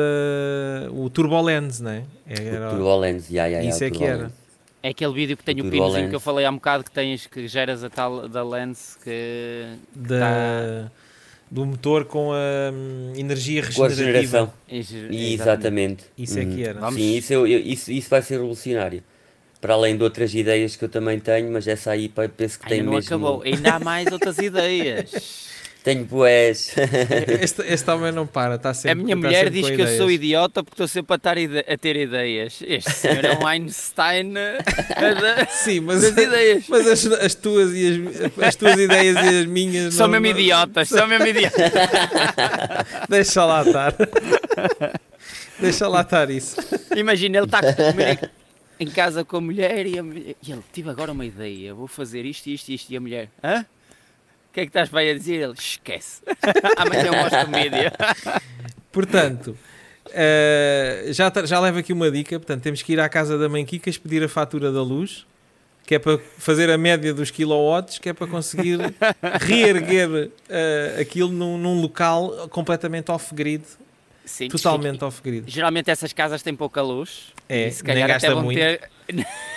[0.92, 2.02] o Turbolens, não é?
[2.28, 4.20] Era, Turbolens, ya, ya, Isso o é que Turbolens.
[4.22, 4.39] era.
[4.82, 7.26] É aquele vídeo que tem o pinozinho que eu falei há um bocado que tens
[7.26, 10.90] que geras a tal da lens que da,
[11.50, 14.52] do motor com a hum, energia Com a regenerativa.
[14.66, 15.10] regeneração.
[15.10, 15.34] Exatamente.
[15.42, 16.04] Exatamente.
[16.16, 16.68] Isso é que Uhum.
[16.68, 16.80] era.
[16.80, 19.02] Vamos- Sim, isso, eu- isso, isso vai ser revolucionário.
[19.60, 22.78] Para além de outras ideias que eu também tenho, mas essa aí penso que tem
[22.78, 23.06] Ainda não mesmo.
[23.14, 25.50] acabou, ainda há mais outras ideias.
[25.82, 26.74] Tenho boés.
[27.40, 30.12] Este, este homem não para, está sempre A minha mulher diz que eu sou ideias.
[30.12, 32.62] idiota porque estou sempre a, tar a ter ideias.
[32.66, 34.58] Este senhor é um Einstein eh,
[35.14, 36.64] da- Sim, mas, das ideias.
[36.68, 38.04] mas as, as tuas e
[38.38, 39.94] as, as tuas ideias e as minhas.
[39.94, 41.72] São não- mesmo não- idiotas, são mesmo idiotas.
[43.08, 43.94] Deixa lá estar.
[45.58, 46.56] Deixa lá estar isso.
[46.96, 48.30] Imagina, ele está a comer
[48.78, 51.86] em casa com a mulher e, a mulher, e ele, tive agora uma ideia, vou
[51.86, 53.64] fazer isto, isto, isto, e a mulher, hã?
[54.50, 55.36] O que é que estás aí a dizer?
[55.36, 56.22] Ele, esquece.
[56.76, 57.92] Amanhã mostro mídia.
[58.90, 59.56] Portanto,
[60.10, 62.36] eh, já, já levo aqui uma dica.
[62.36, 65.24] Portanto, temos que ir à casa da mãe Kikas pedir a fatura da luz,
[65.86, 68.80] que é para fazer a média dos kilowatts, que é para conseguir
[69.40, 73.62] reerguer eh, aquilo num, num local completamente off-grid,
[74.24, 75.44] Sim, totalmente off-grid.
[75.46, 77.32] Geralmente essas casas têm pouca luz.
[77.48, 78.58] É, e se nem calhar gasta até vão muito.
[78.58, 78.90] ter.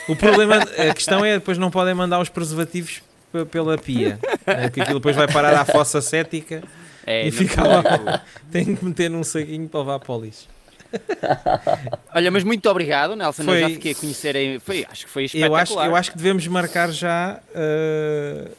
[0.08, 3.02] O problema, a questão é depois não podem mandar os preservativos
[3.50, 6.64] pela pia, né, que aquilo depois vai parar à fossa cética
[7.06, 8.22] É, e fica lá.
[8.52, 10.48] Tem que meter num saquinho para levar para o lixo.
[12.14, 13.44] Olha, mas muito obrigado, Nelson.
[13.44, 14.60] Foi- Eu já fiquei a conhecer.
[14.62, 15.62] Foi, acho que foi Eu espetacular.
[15.64, 18.52] acho, eu acho que devemos marcar já, uh,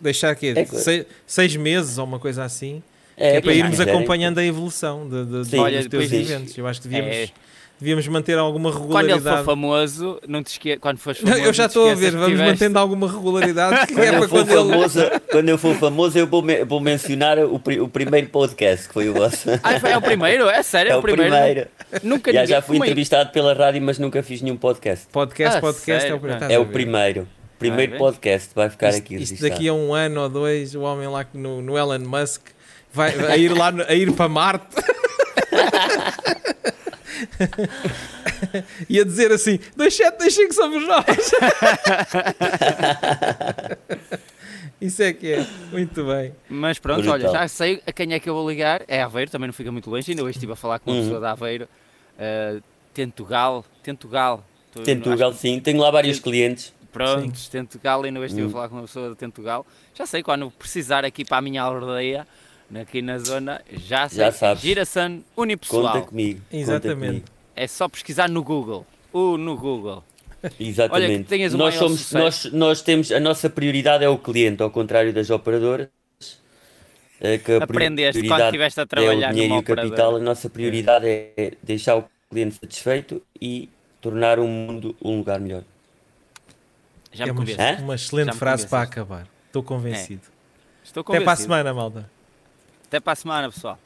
[0.00, 2.82] deixar aqui, É que- seis, seis meses ou uma coisa assim,
[3.16, 5.88] É, que é para quem irmos acompanhando a evolução de, de- de- Sim, dos Olha,
[5.88, 6.56] teus eventos.
[6.58, 7.28] Eu acho que devíamos, É.
[7.80, 9.22] devíamos manter alguma regularidade.
[9.22, 10.76] Quando ele for famoso, não te esque...
[10.76, 12.52] quando fores famoso, não, eu já estou a ver, vamos tiveste...
[12.52, 13.86] mantendo alguma regularidade.
[13.92, 15.20] quando, é eu quando, famoso, ele...
[15.20, 16.64] quando eu for famoso, eu vou, me...
[16.64, 19.48] vou mencionar o, o, primeiro podcast que foi o vosso.
[19.62, 20.48] Ah, é o primeiro?
[20.48, 20.92] É sério?
[20.92, 21.32] É o primeiro?
[21.32, 21.68] primeiro.
[22.02, 25.06] Nunca já, já fui entrevistado pela rádio, mas nunca fiz nenhum podcast.
[25.10, 26.14] Podcast, ah, podcast sério?
[26.14, 26.52] é o primeiro.
[26.52, 27.28] É o primeiro.
[27.58, 29.16] Primeiro ah, podcast vai ficar isto, aqui.
[29.16, 32.42] Isto daqui a um ano ou dois, o homem lá no, no Elon Musk
[32.92, 34.76] vai a ir lá a ir para Marte.
[38.88, 41.04] e a dizer assim: 2725 somos nós.
[44.80, 46.32] Isso é que é, muito bem.
[46.48, 47.14] Mas pronto, Brutal.
[47.14, 48.82] olha, já sei a quem é que eu vou ligar.
[48.88, 50.10] É Aveiro, também não fica muito longe.
[50.10, 51.02] Ainda hoje estive a falar com uma uhum.
[51.02, 51.68] pessoa de Aveiro.
[52.16, 52.62] Uh,
[52.94, 54.42] Tentugal, Tentugal.
[54.84, 56.72] Tentugal, sim, tenho lá vários clientes.
[56.90, 58.48] Pronto, Tentugal, ainda hoje estive uhum.
[58.48, 59.66] a falar com uma pessoa de Tentugal.
[59.94, 62.26] Já sei, quando precisar aqui para a minha aldeia,
[62.78, 64.06] aqui na zona, já.
[64.08, 64.62] Já sabes.
[64.62, 65.94] Giração Unipessoal.
[65.94, 66.40] Conta comigo.
[66.52, 66.94] Exatamente.
[66.94, 67.24] Conta comigo.
[67.56, 68.86] É só pesquisar no Google.
[69.12, 70.04] O no Google.
[70.58, 71.34] Exatamente.
[71.34, 75.28] Olha, nós, somos, nós, nós temos, a nossa prioridade é o cliente, ao contrário das
[75.30, 75.88] operadoras.
[77.20, 80.16] Eh, que a Aprendeste quando estiveste a trabalhar é o dinheiro e o capital.
[80.16, 83.68] A nossa prioridade é deixar o cliente satisfeito e
[84.00, 85.62] tornar o mundo um lugar melhor.
[87.12, 89.26] Já me é uma, uma excelente frase para acabar.
[89.46, 90.22] Estou convencido.
[90.24, 90.84] É.
[90.84, 91.22] Estou convencido.
[91.22, 92.10] Até para a semana, malda.
[92.90, 93.78] Até para a semana, pessoal.